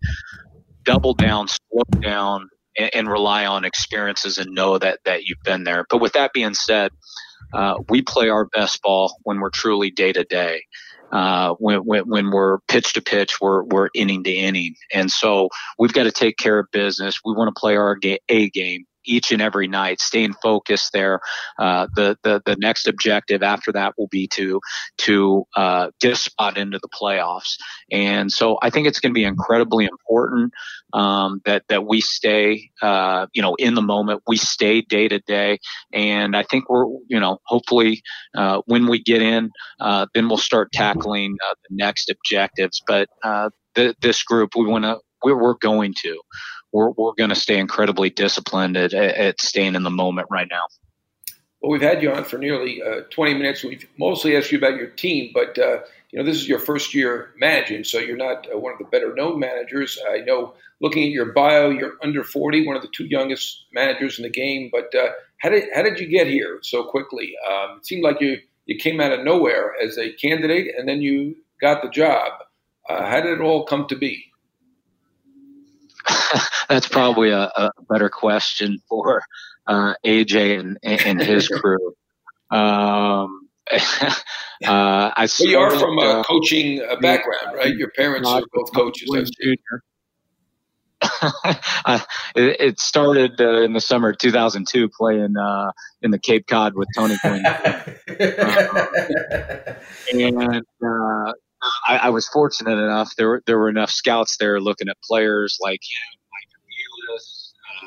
double 0.83 1.13
down, 1.13 1.47
slow 1.47 1.83
down, 2.01 2.49
and, 2.77 2.89
and 2.93 3.09
rely 3.09 3.45
on 3.45 3.65
experiences 3.65 4.37
and 4.37 4.53
know 4.53 4.77
that 4.77 4.99
that 5.05 5.23
you've 5.23 5.43
been 5.43 5.63
there. 5.63 5.85
But 5.89 6.01
with 6.01 6.13
that 6.13 6.33
being 6.33 6.53
said, 6.53 6.91
uh, 7.53 7.75
we 7.89 8.01
play 8.01 8.29
our 8.29 8.45
best 8.45 8.81
ball 8.81 9.17
when 9.23 9.39
we're 9.39 9.49
truly 9.49 9.91
day 9.91 10.13
to 10.13 10.23
day 10.23 10.63
uh, 11.13 11.53
when, 11.59 11.79
when, 11.79 12.09
when, 12.09 12.31
we're 12.31 12.57
pitch 12.67 12.93
to 12.93 13.01
pitch, 13.01 13.39
we're, 13.39 13.63
we're 13.63 13.89
inning 13.93 14.23
to 14.23 14.31
inning. 14.31 14.73
And 14.91 15.11
so 15.11 15.49
we've 15.77 15.93
got 15.93 16.03
to 16.03 16.11
take 16.11 16.37
care 16.37 16.57
of 16.57 16.65
business. 16.71 17.19
We 17.23 17.33
want 17.33 17.55
to 17.55 17.59
play 17.59 17.75
our 17.75 17.95
A 18.29 18.49
game 18.49 18.85
each 19.05 19.31
and 19.31 19.41
every 19.41 19.67
night, 19.67 19.99
staying 19.99 20.33
focused 20.41 20.93
there. 20.93 21.19
Uh, 21.59 21.87
the, 21.95 22.17
the 22.23 22.41
the 22.45 22.55
next 22.57 22.87
objective 22.87 23.43
after 23.43 23.71
that 23.71 23.93
will 23.97 24.07
be 24.07 24.27
to 24.27 24.59
to 24.97 25.45
uh, 25.55 25.89
get 25.99 26.13
a 26.13 26.15
spot 26.15 26.57
into 26.57 26.79
the 26.79 26.89
playoffs. 26.89 27.55
And 27.91 28.31
so 28.31 28.57
I 28.61 28.69
think 28.69 28.87
it's 28.87 28.99
going 28.99 29.11
to 29.11 29.13
be 29.13 29.23
incredibly 29.23 29.85
important 29.85 30.53
um, 30.93 31.41
that 31.45 31.63
that 31.69 31.85
we 31.85 32.01
stay, 32.01 32.69
uh, 32.81 33.27
you 33.33 33.41
know, 33.41 33.55
in 33.55 33.75
the 33.75 33.81
moment. 33.81 34.21
We 34.27 34.37
stay 34.37 34.81
day 34.81 35.07
to 35.07 35.19
day, 35.19 35.59
and 35.91 36.35
I 36.35 36.43
think 36.43 36.69
we're, 36.69 36.85
you 37.07 37.19
know, 37.19 37.39
hopefully 37.45 38.01
uh, 38.35 38.61
when 38.65 38.87
we 38.87 39.01
get 39.01 39.21
in, 39.21 39.51
uh, 39.79 40.07
then 40.13 40.27
we'll 40.27 40.37
start 40.37 40.71
tackling 40.71 41.37
uh, 41.49 41.55
the 41.69 41.75
next 41.75 42.09
objectives. 42.09 42.81
But 42.85 43.09
th- 43.75 43.95
this 44.01 44.23
group, 44.23 44.55
we 44.55 44.65
want 44.65 44.85
to. 44.85 44.99
We're, 45.25 45.41
we're 45.41 45.53
going 45.53 45.93
to 46.03 46.19
we're, 46.73 46.89
we're 46.89 47.13
going 47.13 47.29
to 47.29 47.35
stay 47.35 47.57
incredibly 47.57 48.09
disciplined 48.09 48.75
at, 48.75 48.93
at, 48.93 49.39
staying 49.39 49.75
in 49.75 49.83
the 49.83 49.91
moment 49.91 50.27
right 50.29 50.47
now. 50.49 50.63
Well, 51.61 51.71
we've 51.71 51.81
had 51.81 52.01
you 52.01 52.11
on 52.11 52.25
for 52.25 52.37
nearly 52.37 52.81
uh, 52.81 53.01
20 53.09 53.35
minutes. 53.35 53.63
We've 53.63 53.87
mostly 53.97 54.35
asked 54.35 54.51
you 54.51 54.57
about 54.57 54.75
your 54.75 54.87
team, 54.87 55.31
but 55.33 55.57
uh, 55.57 55.79
you 56.11 56.19
know 56.19 56.25
this 56.25 56.35
is 56.35 56.47
your 56.47 56.59
first 56.59 56.93
year 56.93 57.33
managing, 57.37 57.85
so 57.85 57.99
you're 57.99 58.17
not 58.17 58.47
uh, 58.53 58.57
one 58.57 58.73
of 58.73 58.79
the 58.79 58.85
better 58.85 59.15
known 59.15 59.39
managers. 59.39 59.97
I 60.11 60.17
know, 60.17 60.55
looking 60.81 61.03
at 61.03 61.11
your 61.11 61.31
bio, 61.31 61.69
you're 61.69 61.93
under 62.03 62.23
40, 62.23 62.67
one 62.67 62.75
of 62.75 62.81
the 62.81 62.89
two 62.93 63.05
youngest 63.05 63.65
managers 63.71 64.19
in 64.19 64.23
the 64.23 64.29
game. 64.29 64.69
But 64.73 64.93
uh, 64.93 65.11
how 65.39 65.49
did 65.49 65.69
how 65.73 65.83
did 65.83 65.99
you 65.99 66.07
get 66.07 66.27
here 66.27 66.59
so 66.63 66.83
quickly? 66.83 67.33
Um, 67.49 67.77
it 67.77 67.85
seemed 67.85 68.03
like 68.03 68.19
you 68.19 68.39
you 68.65 68.77
came 68.77 68.99
out 68.99 69.13
of 69.13 69.23
nowhere 69.23 69.73
as 69.81 69.97
a 69.97 70.11
candidate, 70.11 70.75
and 70.77 70.87
then 70.87 71.01
you 71.01 71.35
got 71.61 71.81
the 71.81 71.89
job. 71.89 72.31
Uh, 72.89 73.05
how 73.05 73.21
did 73.21 73.39
it 73.39 73.41
all 73.41 73.65
come 73.65 73.87
to 73.87 73.95
be? 73.95 74.32
that's 76.69 76.87
probably 76.87 77.29
a, 77.29 77.43
a, 77.43 77.71
better 77.89 78.09
question 78.09 78.79
for 78.89 79.23
uh, 79.67 79.93
AJ 80.05 80.59
and, 80.59 80.77
and 80.83 81.21
his 81.21 81.47
crew. 81.59 81.95
Um, 82.51 83.49
uh, 83.71 83.77
I 84.61 85.27
well, 85.39 85.49
you 85.49 85.57
are 85.57 85.71
from 85.71 85.97
a 85.97 86.01
uh, 86.01 86.23
coaching 86.23 86.81
uh, 86.81 86.97
background, 86.97 87.55
right? 87.55 87.73
Your 87.73 87.89
parents 87.91 88.27
are 88.29 88.43
both 88.53 88.73
coaches. 88.73 89.31
it, 92.35 92.59
it, 92.59 92.79
started 92.79 93.39
uh, 93.39 93.61
in 93.61 93.73
the 93.73 93.81
summer 93.81 94.09
of 94.09 94.17
2002 94.17 94.89
playing 94.89 95.37
uh, 95.37 95.71
in 96.01 96.11
the 96.11 96.19
Cape 96.19 96.47
Cod 96.47 96.75
with 96.75 96.87
Tony 96.95 97.15
Gwynn. 97.21 97.45
uh, 97.45 97.83
and 100.13 100.65
uh, 100.85 101.33
I, 101.87 101.97
I, 101.97 102.09
was 102.09 102.27
fortunate 102.27 102.77
enough. 102.77 103.11
There 103.17 103.27
were 103.27 103.43
there 103.45 103.57
were 103.57 103.69
enough 103.69 103.89
scouts 103.89 104.37
there 104.37 104.59
looking 104.59 104.89
at 104.89 104.97
players 105.01 105.57
like 105.61 105.81
him, 105.81 106.19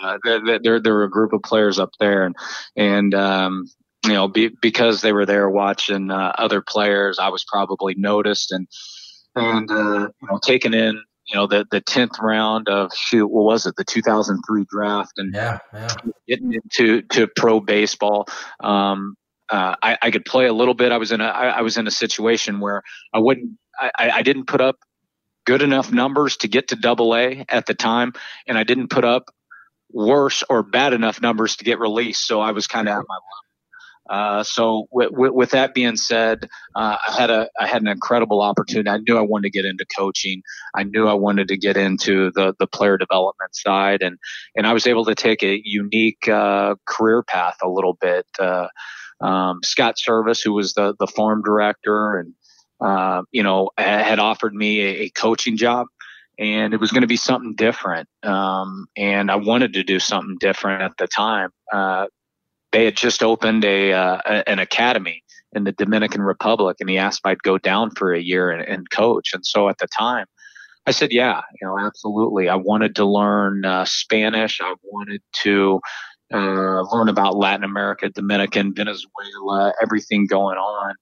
uh, 0.03 0.19
there, 0.25 0.61
there, 0.63 0.81
there 0.81 0.95
were 0.95 1.05
a 1.05 1.11
group 1.11 1.33
of 1.33 1.43
players 1.43 1.79
up 1.79 1.91
there, 1.99 2.25
and 2.25 2.37
and 2.77 3.15
um, 3.15 3.67
you 4.05 4.13
know, 4.13 4.29
be, 4.29 4.51
because 4.61 5.01
they 5.01 5.13
were 5.13 5.27
there 5.27 5.49
watching 5.49 6.11
uh, 6.11 6.33
other 6.39 6.63
players, 6.63 7.19
I 7.19 7.29
was 7.29 7.45
probably 7.45 7.95
noticed 7.97 8.53
and 8.53 8.67
and 9.35 9.71
uh, 9.71 10.09
you 10.21 10.29
know 10.29 10.39
taken 10.43 10.75
in. 10.75 11.03
You 11.29 11.35
know, 11.35 11.47
the 11.49 11.67
the 11.71 11.81
tenth 11.81 12.19
round 12.21 12.69
of 12.69 12.93
shoot, 12.95 13.27
what 13.27 13.45
was 13.45 13.67
it? 13.67 13.75
The 13.77 13.85
2003 13.85 14.65
draft, 14.71 15.13
and 15.17 15.35
yeah, 15.35 15.59
yeah. 15.75 15.89
getting 16.29 16.53
into 16.53 17.03
to 17.03 17.27
pro 17.37 17.59
baseball. 17.59 18.27
Um, 18.61 19.17
uh, 19.49 19.77
I, 19.81 19.97
I, 20.03 20.11
could 20.11 20.25
play 20.25 20.47
a 20.47 20.53
little 20.53 20.75
bit. 20.75 20.91
I 20.91 20.97
was 20.99 21.13
in 21.13 21.21
a 21.21 21.27
I, 21.27 21.47
I 21.47 21.61
was 21.63 21.77
in 21.77 21.87
a 21.87 21.91
situation 21.91 22.59
where 22.59 22.83
I 23.13 23.19
wouldn't 23.19 23.59
I, 23.79 24.11
I 24.11 24.23
didn't 24.23 24.47
put 24.47 24.61
up 24.61 24.77
good 25.45 25.62
enough 25.62 25.93
numbers 25.93 26.39
to 26.39 26.49
get 26.49 26.69
to 26.69 26.77
double 26.77 27.15
A 27.15 27.45
at 27.49 27.67
the 27.67 27.75
time, 27.75 28.12
and 28.47 28.59
I 28.59 28.65
didn't 28.65 28.89
put 28.89 29.05
up 29.05 29.31
worse 29.93 30.43
or 30.49 30.62
bad 30.62 30.93
enough 30.93 31.23
numbers 31.23 31.57
to 31.57 31.65
get 31.65 31.79
released. 31.79 32.27
So 32.27 32.41
I 32.41 32.53
was 32.53 32.67
kind 32.67 32.89
of 32.89 32.93
at 32.93 33.05
my 33.09 33.15
level. 33.15 33.47
Uh, 34.09 34.43
so 34.45 34.87
with, 34.93 35.51
that 35.51 35.75
being 35.75 35.97
said, 35.97 36.49
uh, 36.77 36.97
I 37.09 37.12
had 37.12 37.31
a 37.31 37.49
I 37.59 37.67
had 37.67 37.83
an 37.83 37.89
incredible 37.89 38.41
opportunity. 38.41 38.89
I 38.89 38.99
knew 38.99 39.19
I 39.19 39.23
wanted 39.23 39.51
to 39.53 39.59
get 39.59 39.65
into 39.65 39.85
coaching. 39.99 40.43
I 40.75 40.85
knew 40.85 41.09
I 41.09 41.15
wanted 41.15 41.49
to 41.49 41.57
get 41.57 41.77
into 41.77 42.31
the 42.33 42.55
the 42.59 42.69
player 42.69 42.97
development 42.99 43.55
side, 43.55 44.03
and 44.03 44.19
and 44.55 44.67
I 44.67 44.73
was 44.73 44.87
able 44.87 45.07
to 45.07 45.15
take 45.15 45.43
a 45.43 45.61
unique 45.65 46.29
uh, 46.29 46.77
career 46.87 47.23
path 47.25 47.57
a 47.62 47.69
little 47.69 47.95
bit. 47.95 48.27
Uh, 48.39 48.69
um, 49.21 49.61
Scott 49.65 49.97
Servais, 49.97 50.43
who 50.43 50.53
was 50.53 50.75
the 50.75 50.95
the 50.99 51.09
farm 51.09 51.43
director, 51.43 52.17
and 52.19 52.33
uh, 52.81 53.23
you 53.33 53.43
know 53.43 53.71
had 53.79 54.19
offered 54.19 54.55
me 54.55 54.81
a, 54.81 55.03
a 55.03 55.11
coaching 55.11 55.57
job 55.57 55.87
and 56.39 56.75
it 56.75 56.81
was 56.81 56.91
going 56.91 57.03
to 57.03 57.07
be 57.07 57.17
something 57.17 57.55
different. 57.55 58.09
Um, 58.23 58.87
and 58.97 59.31
I 59.31 59.37
wanted 59.37 59.73
to 59.75 59.83
do 59.83 59.99
something 59.99 60.37
different 60.39 60.83
at 60.83 60.97
the 60.99 61.07
time. 61.07 61.51
Uh, 61.73 62.07
they 62.73 62.85
had 62.85 62.97
just 62.97 63.23
opened 63.23 63.65
a, 63.65 63.93
uh, 63.93 64.43
an 64.47 64.59
academy 64.59 65.23
in 65.55 65.65
the 65.65 65.73
Dominican 65.73 66.21
Republic, 66.21 66.77
and 66.81 66.91
he 66.91 66.99
asked 66.99 67.21
if 67.25 67.31
I'd 67.31 67.43
go 67.43 67.57
down 67.57 67.91
for 67.93 68.12
a 68.12 68.21
year 68.21 68.51
and, 68.51 68.62
and 68.62 68.91
coach. 68.91 69.31
And 69.33 69.47
so 69.47 69.69
at 69.69 69.79
the 69.79 69.87
time, 69.87 70.27
I 70.87 70.91
said, 70.91 71.11
"Yeah, 71.11 71.41
you 71.61 71.67
know, 71.67 71.79
absolutely." 71.79 72.49
I 72.49 72.57
wanted 72.57 72.95
to 72.97 73.05
learn 73.05 73.65
uh, 73.65 73.87
Spanish. 73.87 74.61
I 74.61 74.75
wanted 74.85 75.23
to 75.43 75.81
uh, 76.35 76.83
learn 76.93 77.09
about 77.09 77.37
Latin 77.37 77.65
America, 77.65 78.11
Dominican, 78.11 78.75
Venezuela, 78.75 79.73
everything 79.83 80.27
going 80.27 80.59
on, 80.59 80.95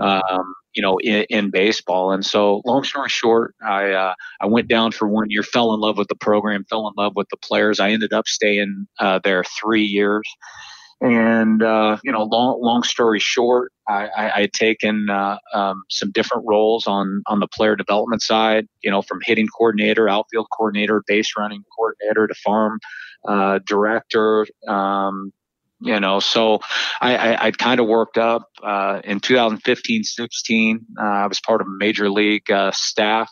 um, 0.00 0.54
you 0.74 0.82
know, 0.82 0.98
in, 0.98 1.24
in, 1.30 1.50
baseball. 1.50 2.12
And 2.12 2.24
so, 2.24 2.62
long 2.64 2.84
story 2.84 3.08
short, 3.08 3.54
I 3.62 3.90
uh, 3.92 4.14
I 4.40 4.46
went 4.46 4.68
down 4.68 4.92
for 4.92 5.08
one 5.08 5.26
year, 5.28 5.42
fell 5.42 5.74
in 5.74 5.80
love 5.80 5.98
with 5.98 6.08
the 6.08 6.14
program, 6.14 6.64
fell 6.68 6.86
in 6.86 6.94
love 6.96 7.12
with 7.16 7.28
the 7.30 7.36
players. 7.36 7.80
I 7.80 7.90
ended 7.90 8.12
up 8.12 8.28
staying 8.28 8.86
uh, 8.98 9.20
there 9.22 9.44
three 9.60 9.84
years. 9.84 10.26
And 11.02 11.62
uh, 11.62 11.96
you 12.04 12.12
know, 12.12 12.24
long 12.24 12.60
long 12.60 12.82
story 12.82 13.20
short, 13.20 13.72
I, 13.88 14.08
I, 14.08 14.36
I 14.36 14.40
had 14.42 14.52
taken 14.52 15.08
uh, 15.08 15.38
um, 15.54 15.82
some 15.88 16.10
different 16.12 16.44
roles 16.46 16.86
on 16.86 17.22
on 17.26 17.40
the 17.40 17.48
player 17.48 17.74
development 17.74 18.20
side. 18.20 18.66
You 18.82 18.90
know, 18.90 19.00
from 19.00 19.20
hitting 19.24 19.48
coordinator, 19.48 20.10
outfield 20.10 20.48
coordinator, 20.56 21.02
base 21.06 21.32
running 21.38 21.64
coordinator 21.74 22.26
to 22.26 22.34
farm 22.34 22.80
uh, 23.26 23.60
director. 23.66 24.46
Um, 24.68 25.32
you 25.80 25.98
know, 25.98 26.20
so 26.20 26.60
I, 27.00 27.16
I, 27.16 27.46
I 27.46 27.50
kind 27.52 27.80
of 27.80 27.86
worked 27.86 28.18
up 28.18 28.44
uh, 28.62 29.00
in 29.04 29.20
2015, 29.20 30.04
16. 30.04 30.86
Uh, 30.98 31.02
I 31.02 31.26
was 31.26 31.40
part 31.40 31.60
of 31.60 31.66
a 31.66 31.76
major 31.78 32.10
league 32.10 32.50
uh, 32.50 32.70
staff, 32.72 33.30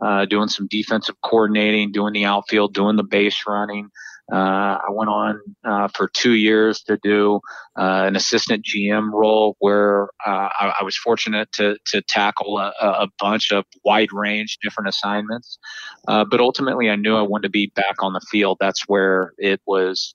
uh, 0.00 0.24
doing 0.24 0.48
some 0.48 0.66
defensive 0.68 1.16
coordinating, 1.22 1.92
doing 1.92 2.14
the 2.14 2.24
outfield, 2.24 2.72
doing 2.72 2.96
the 2.96 3.04
base 3.04 3.42
running. 3.46 3.90
Uh, 4.32 4.78
I 4.86 4.90
went 4.90 5.10
on 5.10 5.40
uh, 5.64 5.88
for 5.88 6.08
two 6.08 6.34
years 6.34 6.82
to 6.82 6.98
do 7.02 7.40
uh, 7.76 8.04
an 8.06 8.14
assistant 8.14 8.64
GM 8.64 9.10
role 9.12 9.56
where 9.58 10.04
uh, 10.24 10.48
I, 10.60 10.74
I, 10.80 10.84
was 10.84 10.96
fortunate 10.96 11.50
to, 11.54 11.76
to 11.86 12.00
tackle 12.02 12.58
a, 12.58 12.72
a, 12.80 13.08
bunch 13.18 13.50
of 13.50 13.64
wide 13.84 14.12
range 14.12 14.58
different 14.62 14.88
assignments. 14.88 15.58
Uh, 16.06 16.24
but 16.24 16.40
ultimately, 16.40 16.90
I 16.90 16.96
knew 16.96 17.16
I 17.16 17.22
wanted 17.22 17.44
to 17.44 17.50
be 17.50 17.72
back 17.74 18.02
on 18.02 18.12
the 18.12 18.20
field. 18.30 18.58
That's 18.60 18.82
where 18.86 19.32
it 19.38 19.60
was. 19.66 20.14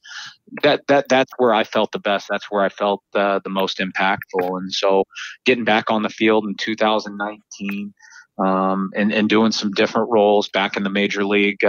That 0.64 0.88
that 0.88 1.10
that's 1.10 1.32
where 1.38 1.54
I 1.54 1.66
felt 1.66 1.92
the 1.92 2.00
best. 2.00 2.28
That's 2.30 2.50
where 2.50 2.64
I 2.64 2.70
felt 2.70 3.02
uh, 3.14 3.40
the 3.44 3.50
most 3.50 3.80
impactful. 3.80 4.58
And 4.58 4.72
so, 4.72 5.04
getting 5.44 5.66
back 5.66 5.92
on 5.92 6.04
the 6.04 6.10
field 6.10 6.46
in 6.46 6.56
2019. 6.56 7.94
Um, 8.38 8.92
and, 8.94 9.14
and 9.14 9.30
doing 9.30 9.54
some 9.54 9.72
different 9.72 10.10
roles 10.12 10.50
back 10.50 10.76
in 10.76 10.84
the 10.84 10.90
major 10.90 11.24
league 11.24 11.64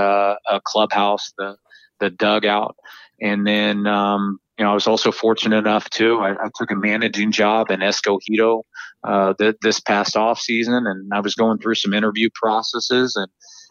clubhouse, 0.65 1.33
the 1.39 1.57
the 2.01 2.11
dugout. 2.11 2.77
And 3.21 3.47
then, 3.47 3.87
um, 3.87 4.39
you 4.59 4.65
know, 4.65 4.71
I 4.71 4.75
was 4.75 4.87
also 4.87 5.13
fortunate 5.13 5.59
enough 5.59 5.89
too. 5.91 6.19
I, 6.19 6.33
I 6.33 6.49
took 6.57 6.71
a 6.71 6.77
managing 6.77 7.33
job 7.33 7.71
in 7.71 7.81
Escogido 7.81 8.63
uh, 9.05 9.35
th- 9.39 9.57
this 9.63 9.81
past 9.81 10.17
off 10.17 10.41
season, 10.41 10.87
and 10.87 11.11
I 11.13 11.21
was 11.21 11.35
going 11.35 11.59
through 11.59 11.75
some 11.77 11.95
interview 11.95 12.29
processes, 12.35 13.17
and 13.17 13.29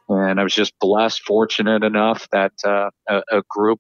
and 0.08 0.40
I 0.40 0.44
was 0.44 0.54
just 0.54 0.78
blessed, 0.80 1.24
fortunate 1.26 1.84
enough 1.84 2.28
that 2.32 2.52
uh, 2.64 2.92
a, 3.10 3.24
a, 3.32 3.42
group 3.50 3.80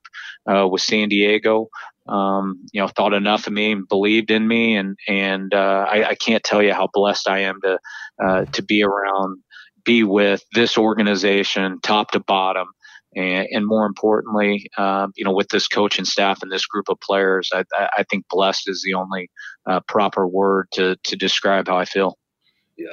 uh, 0.50 0.68
with 0.68 0.82
San 0.82 1.10
Diego, 1.10 1.68
um, 2.10 2.60
you 2.74 2.82
know, 2.82 2.88
thought 2.88 3.14
enough 3.14 3.46
of 3.46 3.54
me 3.54 3.74
and 3.74 3.88
believed 3.88 4.32
in 4.32 4.48
me, 4.48 4.76
and 4.76 4.98
and 5.08 5.54
uh, 5.54 5.86
I, 5.88 6.10
I, 6.10 6.16
can't 6.16 6.44
tell 6.44 6.64
you 6.64 6.74
how 6.74 6.90
blessed 6.92 7.30
I 7.30 7.42
am 7.42 7.60
to 7.62 7.80
uh, 8.24 8.46
to 8.46 8.64
be 8.64 8.84
around, 8.84 9.38
be 9.84 10.04
with 10.04 10.44
this 10.54 10.80
organization, 10.80 11.80
top 11.84 12.12
to 12.12 12.20
bottom 12.20 12.68
and, 13.16 13.48
and 13.52 13.66
more 13.66 13.86
importantly, 13.86 14.70
um, 14.78 15.14
you 15.16 15.24
know, 15.24 15.34
with 15.34 15.50
this 15.50 15.68
coaching 15.68 16.06
staff 16.06 16.42
and 16.42 16.52
this 16.52 16.66
group 16.66 16.90
of 16.90 17.00
players, 17.00 17.50
I, 17.54 17.64
I 17.78 18.04
think 18.10 18.26
blessed 18.30 18.70
is 18.70 18.84
the 18.84 18.94
only 18.94 19.30
uh, 19.66 19.80
proper 19.88 20.28
word 20.28 20.68
to 20.74 20.96
to 21.04 21.16
describe 21.16 21.68
how 21.68 21.78
I 21.78 21.86
feel. 21.86 22.18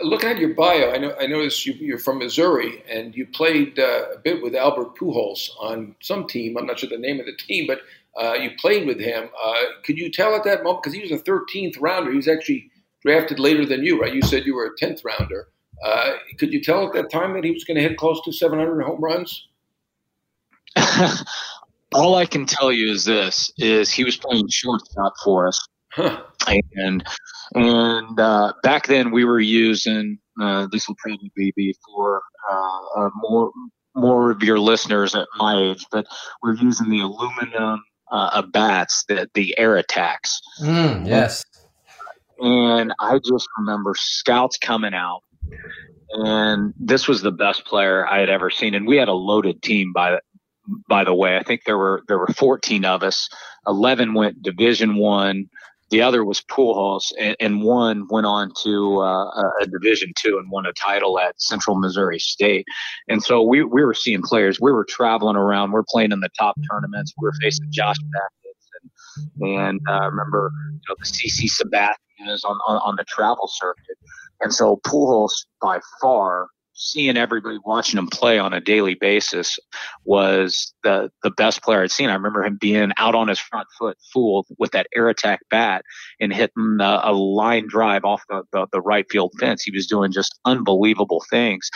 Looking 0.04 0.28
at 0.28 0.38
your 0.38 0.54
bio, 0.54 0.92
I 0.92 0.98
know 0.98 1.14
I 1.20 1.26
noticed 1.26 1.66
you, 1.66 1.94
are 1.94 1.98
from 1.98 2.18
Missouri 2.18 2.84
and 2.88 3.16
you 3.16 3.26
played 3.26 3.80
uh, 3.80 4.12
a 4.14 4.18
bit 4.18 4.40
with 4.40 4.54
Albert 4.54 4.94
Pujols 4.96 5.50
on 5.58 5.96
some 6.00 6.28
team. 6.28 6.56
I'm 6.56 6.66
not 6.66 6.78
sure 6.78 6.88
the 6.88 6.98
name 6.98 7.18
of 7.18 7.26
the 7.26 7.36
team, 7.36 7.66
but 7.66 7.80
uh, 8.16 8.34
you 8.34 8.52
played 8.60 8.86
with 8.86 9.00
him. 9.00 9.28
Uh, 9.42 9.54
could 9.84 9.98
you 9.98 10.08
tell 10.08 10.36
at 10.36 10.44
that 10.44 10.62
moment 10.62 10.84
because 10.84 10.94
he 10.94 11.02
was 11.02 11.10
a 11.10 11.18
13th 11.18 11.80
rounder? 11.80 12.12
He 12.12 12.16
was 12.16 12.28
actually 12.28 12.70
drafted 13.04 13.40
later 13.40 13.66
than 13.66 13.82
you, 13.82 14.00
right? 14.00 14.14
You 14.14 14.22
said 14.22 14.46
you 14.46 14.54
were 14.54 14.66
a 14.66 14.84
10th 14.84 15.04
rounder. 15.04 15.48
Uh, 15.84 16.12
could 16.38 16.52
you 16.52 16.62
tell 16.62 16.86
at 16.86 16.92
that 16.92 17.10
time 17.10 17.34
that 17.34 17.42
he 17.42 17.50
was 17.50 17.64
going 17.64 17.76
to 17.76 17.82
hit 17.82 17.96
close 17.96 18.22
to 18.24 18.32
700 18.32 18.82
home 18.82 19.00
runs? 19.00 19.48
All 21.94 22.14
I 22.14 22.26
can 22.26 22.46
tell 22.46 22.72
you 22.72 22.90
is 22.90 23.04
this: 23.04 23.50
is 23.58 23.90
he 23.90 24.04
was 24.04 24.16
playing 24.16 24.48
shortstop 24.48 25.12
for 25.22 25.46
us, 25.46 25.60
huh. 25.92 26.22
and 26.74 27.04
and 27.54 28.20
uh, 28.20 28.52
back 28.62 28.86
then 28.86 29.10
we 29.10 29.24
were 29.24 29.40
using 29.40 30.18
uh, 30.40 30.66
this 30.72 30.88
will 30.88 30.96
probably 30.96 31.30
be 31.54 31.74
for 31.84 32.22
uh, 32.50 33.10
more 33.16 33.52
more 33.94 34.30
of 34.30 34.42
your 34.42 34.58
listeners 34.58 35.14
at 35.14 35.26
my 35.36 35.54
age, 35.60 35.84
but 35.92 36.06
we're 36.42 36.54
using 36.54 36.88
the 36.88 37.00
aluminum 37.00 37.82
uh, 38.10 38.42
bats, 38.42 39.04
the 39.08 39.28
the 39.34 39.56
air 39.58 39.76
attacks. 39.76 40.40
Mm, 40.62 41.06
yes. 41.06 41.44
And 42.38 42.92
I 42.98 43.20
just 43.24 43.46
remember 43.58 43.94
scouts 43.96 44.56
coming 44.58 44.94
out 44.94 45.22
and 46.12 46.74
this 46.78 47.08
was 47.08 47.22
the 47.22 47.32
best 47.32 47.64
player 47.64 48.06
I 48.06 48.20
had 48.20 48.28
ever 48.28 48.50
seen. 48.50 48.74
And 48.74 48.86
we 48.86 48.96
had 48.96 49.08
a 49.08 49.14
loaded 49.14 49.62
team 49.62 49.92
by 49.92 50.18
by 50.88 51.04
the 51.04 51.14
way. 51.14 51.36
I 51.36 51.42
think 51.42 51.62
there 51.64 51.78
were 51.78 52.02
there 52.08 52.18
were 52.18 52.28
14 52.28 52.84
of 52.84 53.02
us. 53.02 53.28
11 53.66 54.14
went 54.14 54.42
Division 54.42 54.96
One. 54.96 55.48
The 55.90 56.00
other 56.00 56.24
was 56.24 56.40
Pujols, 56.40 57.12
and, 57.20 57.36
and 57.38 57.62
one 57.62 58.06
went 58.08 58.24
on 58.24 58.50
to 58.62 59.00
uh, 59.00 59.50
a 59.60 59.66
Division 59.66 60.12
Two 60.16 60.38
and 60.38 60.50
won 60.50 60.64
a 60.64 60.72
title 60.72 61.18
at 61.18 61.40
Central 61.40 61.78
Missouri 61.78 62.18
State. 62.18 62.64
And 63.08 63.22
so 63.22 63.42
we 63.42 63.62
we 63.62 63.84
were 63.84 63.94
seeing 63.94 64.22
players. 64.22 64.58
We 64.60 64.72
were 64.72 64.86
traveling 64.86 65.36
around. 65.36 65.72
We're 65.72 65.84
playing 65.86 66.12
in 66.12 66.20
the 66.20 66.30
top 66.38 66.56
tournaments. 66.70 67.12
We 67.20 67.26
were 67.26 67.34
facing 67.42 67.66
Josh 67.70 67.98
Backus 67.98 68.52
and 68.80 69.48
and 69.48 69.80
uh, 69.88 70.08
remember 70.08 70.50
you 70.72 70.80
know 70.88 70.96
the 70.98 71.04
CC 71.04 71.50
Sabathia 71.50 72.32
is 72.32 72.42
on, 72.44 72.56
on 72.66 72.78
on 72.78 72.96
the 72.96 73.04
travel 73.04 73.48
circuit. 73.52 73.98
And 74.40 74.52
so 74.52 74.80
Pujols 74.86 75.44
by 75.60 75.80
far 76.00 76.48
seeing 76.74 77.16
everybody 77.16 77.58
watching 77.64 77.98
him 77.98 78.08
play 78.08 78.38
on 78.38 78.52
a 78.52 78.60
daily 78.60 78.94
basis 78.94 79.58
was 80.04 80.74
the 80.82 81.10
the 81.22 81.30
best 81.30 81.62
player 81.62 81.82
I'd 81.82 81.90
seen. 81.90 82.08
I 82.10 82.14
remember 82.14 82.44
him 82.44 82.58
being 82.60 82.92
out 82.96 83.14
on 83.14 83.28
his 83.28 83.38
front 83.38 83.68
foot, 83.78 83.96
full 84.12 84.46
with 84.58 84.72
that 84.72 84.86
air 84.94 85.08
attack 85.08 85.40
bat 85.50 85.84
and 86.20 86.32
hitting 86.32 86.78
a, 86.80 87.00
a 87.04 87.12
line 87.12 87.66
drive 87.68 88.04
off 88.04 88.22
the, 88.28 88.42
the, 88.52 88.66
the 88.72 88.80
right 88.80 89.06
field 89.10 89.32
fence. 89.38 89.62
He 89.62 89.70
was 89.70 89.86
doing 89.86 90.12
just 90.12 90.38
unbelievable 90.44 91.22
things. 91.30 91.70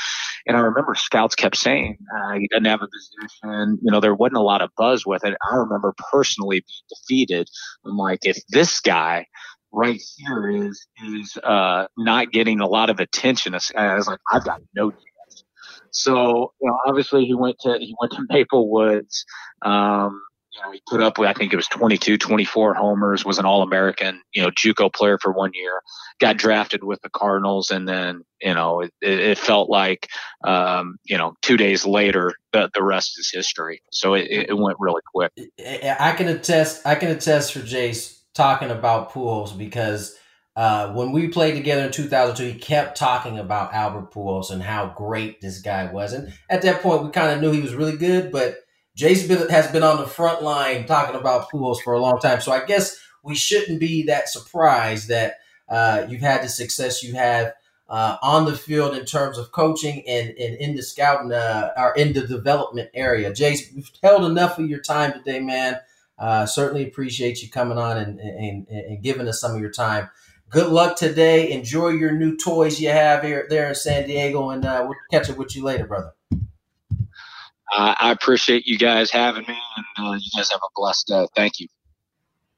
And 0.46 0.56
I 0.56 0.60
remember 0.60 0.94
scouts 0.94 1.34
kept 1.34 1.56
saying 1.56 1.98
uh, 2.16 2.34
he 2.34 2.48
doesn't 2.48 2.64
have 2.66 2.82
a 2.82 2.88
position. 2.88 3.78
You 3.82 3.90
know, 3.90 4.00
there 4.00 4.14
wasn't 4.14 4.36
a 4.36 4.42
lot 4.42 4.62
of 4.62 4.70
buzz 4.76 5.04
with 5.04 5.24
it. 5.24 5.36
I 5.50 5.56
remember 5.56 5.94
personally 6.10 6.60
being 6.60 6.88
defeated. 6.88 7.48
I'm 7.84 7.96
like, 7.96 8.20
if 8.22 8.38
this 8.48 8.80
guy 8.80 9.26
right 9.72 10.00
here 10.16 10.48
is 10.48 10.86
is 11.04 11.36
uh, 11.38 11.86
not 11.96 12.32
getting 12.32 12.60
a 12.60 12.66
lot 12.66 12.90
of 12.90 13.00
attention. 13.00 13.54
I 13.76 13.94
was 13.94 14.06
like, 14.06 14.20
I've 14.30 14.44
got 14.44 14.62
no 14.74 14.90
chance. 14.90 15.44
So 15.90 16.52
you 16.60 16.68
know, 16.68 16.78
obviously 16.86 17.24
he 17.24 17.34
went 17.34 17.58
to 17.60 17.76
he 17.78 17.94
went 18.00 18.12
to 18.12 18.24
Maple 18.28 18.70
Woods. 18.70 19.24
Um, 19.62 20.22
you 20.52 20.62
know, 20.62 20.72
he 20.72 20.80
put 20.88 21.02
up 21.02 21.18
with 21.18 21.28
I 21.28 21.34
think 21.34 21.52
it 21.52 21.56
was 21.56 21.68
22, 21.68 22.16
24 22.16 22.74
homers. 22.74 23.24
Was 23.26 23.38
an 23.38 23.44
All 23.44 23.62
American. 23.62 24.22
You 24.32 24.42
know, 24.42 24.50
JUCO 24.50 24.92
player 24.94 25.18
for 25.20 25.32
one 25.32 25.50
year. 25.52 25.82
Got 26.18 26.38
drafted 26.38 26.82
with 26.82 27.00
the 27.02 27.10
Cardinals, 27.10 27.70
and 27.70 27.86
then 27.86 28.22
you 28.40 28.54
know 28.54 28.80
it, 28.80 28.92
it 29.02 29.38
felt 29.38 29.68
like 29.68 30.08
um, 30.44 30.96
you 31.04 31.18
know 31.18 31.34
two 31.42 31.58
days 31.58 31.84
later 31.84 32.32
the 32.52 32.70
the 32.74 32.82
rest 32.82 33.18
is 33.18 33.30
history. 33.32 33.82
So 33.92 34.14
it, 34.14 34.28
it 34.30 34.56
went 34.56 34.78
really 34.80 35.02
quick. 35.14 35.32
I 35.60 36.14
can 36.16 36.28
attest. 36.28 36.86
I 36.86 36.94
can 36.94 37.10
attest 37.10 37.52
for 37.52 37.60
Jayce 37.60 38.15
talking 38.36 38.70
about 38.70 39.10
Pujols 39.10 39.56
because 39.56 40.16
uh, 40.54 40.92
when 40.92 41.12
we 41.12 41.28
played 41.28 41.54
together 41.54 41.86
in 41.86 41.92
2002, 41.92 42.52
he 42.52 42.58
kept 42.58 42.96
talking 42.96 43.38
about 43.38 43.74
Albert 43.74 44.12
Pujols 44.12 44.50
and 44.50 44.62
how 44.62 44.92
great 44.96 45.40
this 45.40 45.60
guy 45.60 45.90
was. 45.90 46.12
And 46.12 46.32
at 46.48 46.62
that 46.62 46.82
point, 46.82 47.02
we 47.02 47.10
kind 47.10 47.32
of 47.32 47.40
knew 47.40 47.52
he 47.52 47.60
was 47.60 47.74
really 47.74 47.96
good, 47.96 48.30
but 48.30 48.58
Jayce 48.96 49.50
has 49.50 49.70
been 49.70 49.82
on 49.82 49.98
the 49.98 50.06
front 50.06 50.42
line 50.42 50.86
talking 50.86 51.16
about 51.16 51.50
Pujols 51.50 51.82
for 51.82 51.94
a 51.94 52.00
long 52.00 52.18
time. 52.20 52.40
So 52.40 52.52
I 52.52 52.64
guess 52.64 52.98
we 53.22 53.34
shouldn't 53.34 53.80
be 53.80 54.04
that 54.04 54.28
surprised 54.28 55.08
that 55.08 55.34
uh, 55.68 56.06
you've 56.08 56.22
had 56.22 56.42
the 56.42 56.48
success 56.48 57.02
you 57.02 57.14
have 57.14 57.52
uh, 57.88 58.16
on 58.22 58.46
the 58.46 58.56
field 58.56 58.96
in 58.96 59.04
terms 59.04 59.38
of 59.38 59.52
coaching 59.52 60.02
and, 60.08 60.28
and 60.30 60.56
in 60.56 60.74
the 60.74 60.82
scouting 60.82 61.32
uh, 61.32 61.72
or 61.76 61.94
in 61.94 62.12
the 62.12 62.26
development 62.26 62.90
area. 62.94 63.30
Jayce, 63.30 63.74
we've 63.74 63.90
held 64.02 64.24
enough 64.24 64.58
of 64.58 64.68
your 64.68 64.80
time 64.80 65.12
today, 65.12 65.40
man. 65.40 65.78
Uh, 66.18 66.46
certainly 66.46 66.86
appreciate 66.86 67.42
you 67.42 67.50
coming 67.50 67.78
on 67.78 67.96
and, 67.96 68.20
and, 68.20 68.68
and 68.68 69.02
giving 69.02 69.28
us 69.28 69.40
some 69.40 69.54
of 69.54 69.60
your 69.60 69.70
time. 69.70 70.08
Good 70.48 70.68
luck 70.68 70.96
today. 70.96 71.50
Enjoy 71.50 71.88
your 71.88 72.12
new 72.12 72.36
toys 72.36 72.80
you 72.80 72.88
have 72.88 73.24
here 73.24 73.46
there 73.50 73.68
in 73.68 73.74
San 73.74 74.06
Diego, 74.06 74.50
and 74.50 74.64
uh, 74.64 74.84
we'll 74.84 74.96
catch 75.10 75.28
up 75.28 75.36
with 75.36 75.56
you 75.56 75.64
later, 75.64 75.86
brother. 75.86 76.12
Uh, 76.32 77.94
I 77.98 78.12
appreciate 78.12 78.66
you 78.66 78.78
guys 78.78 79.10
having 79.10 79.42
me, 79.42 79.58
and 79.76 80.06
uh, 80.06 80.12
you 80.12 80.30
guys 80.36 80.50
have 80.50 80.60
a 80.62 80.70
blessed 80.76 81.08
day. 81.08 81.26
Thank 81.34 81.58
you. 81.58 81.66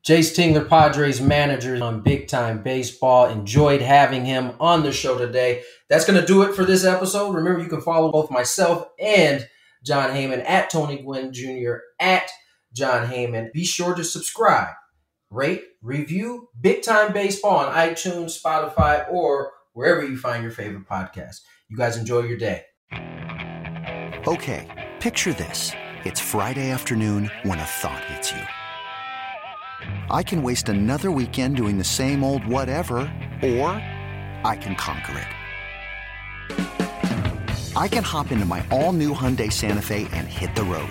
Jayce 0.04 0.34
Tingler, 0.34 0.68
Padres 0.68 1.20
manager 1.20 1.82
on 1.82 2.02
Big 2.02 2.28
Time 2.28 2.62
Baseball. 2.62 3.28
Enjoyed 3.28 3.82
having 3.82 4.24
him 4.24 4.52
on 4.60 4.82
the 4.82 4.92
show 4.92 5.18
today. 5.18 5.62
That's 5.88 6.04
going 6.04 6.20
to 6.20 6.26
do 6.26 6.42
it 6.42 6.54
for 6.54 6.64
this 6.64 6.84
episode. 6.84 7.34
Remember, 7.34 7.60
you 7.62 7.68
can 7.68 7.80
follow 7.80 8.12
both 8.12 8.30
myself 8.30 8.88
and 8.98 9.48
Jon 9.82 10.10
Heyman 10.10 10.48
at 10.48 10.70
Tony 10.70 11.02
Gwynn 11.02 11.32
Jr. 11.32 11.78
at 11.98 12.30
Jon 12.72 13.06
Heyman. 13.08 13.52
Be 13.52 13.64
sure 13.64 13.94
to 13.94 14.04
subscribe, 14.04 14.74
rate, 15.30 15.62
review 15.82 16.48
Big 16.60 16.82
Time 16.82 17.12
Baseball 17.12 17.58
on 17.58 17.74
iTunes, 17.74 18.40
Spotify, 18.40 19.10
or 19.10 19.52
wherever 19.72 20.04
you 20.04 20.16
find 20.16 20.42
your 20.42 20.52
favorite 20.52 20.88
podcast. 20.88 21.40
You 21.68 21.76
guys 21.76 21.96
enjoy 21.96 22.22
your 22.22 22.38
day. 22.38 22.64
Okay, 24.26 24.66
picture 25.00 25.32
this. 25.32 25.72
It's 26.04 26.20
Friday 26.20 26.70
afternoon 26.70 27.30
when 27.42 27.58
a 27.58 27.64
thought 27.64 28.04
hits 28.04 28.32
you. 28.32 28.42
I 30.10 30.22
can 30.22 30.42
waste 30.42 30.68
another 30.68 31.10
weekend 31.10 31.56
doing 31.56 31.78
the 31.78 31.84
same 31.84 32.24
old 32.24 32.46
whatever, 32.46 32.98
or 33.42 33.70
I 34.44 34.56
can 34.60 34.74
conquer 34.74 35.18
it. 35.18 35.28
I 37.76 37.86
can 37.86 38.02
hop 38.02 38.32
into 38.32 38.44
my 38.44 38.66
all 38.70 38.92
new 38.92 39.14
Hyundai 39.14 39.52
Santa 39.52 39.82
Fe 39.82 40.08
and 40.12 40.26
hit 40.26 40.54
the 40.56 40.64
road. 40.64 40.90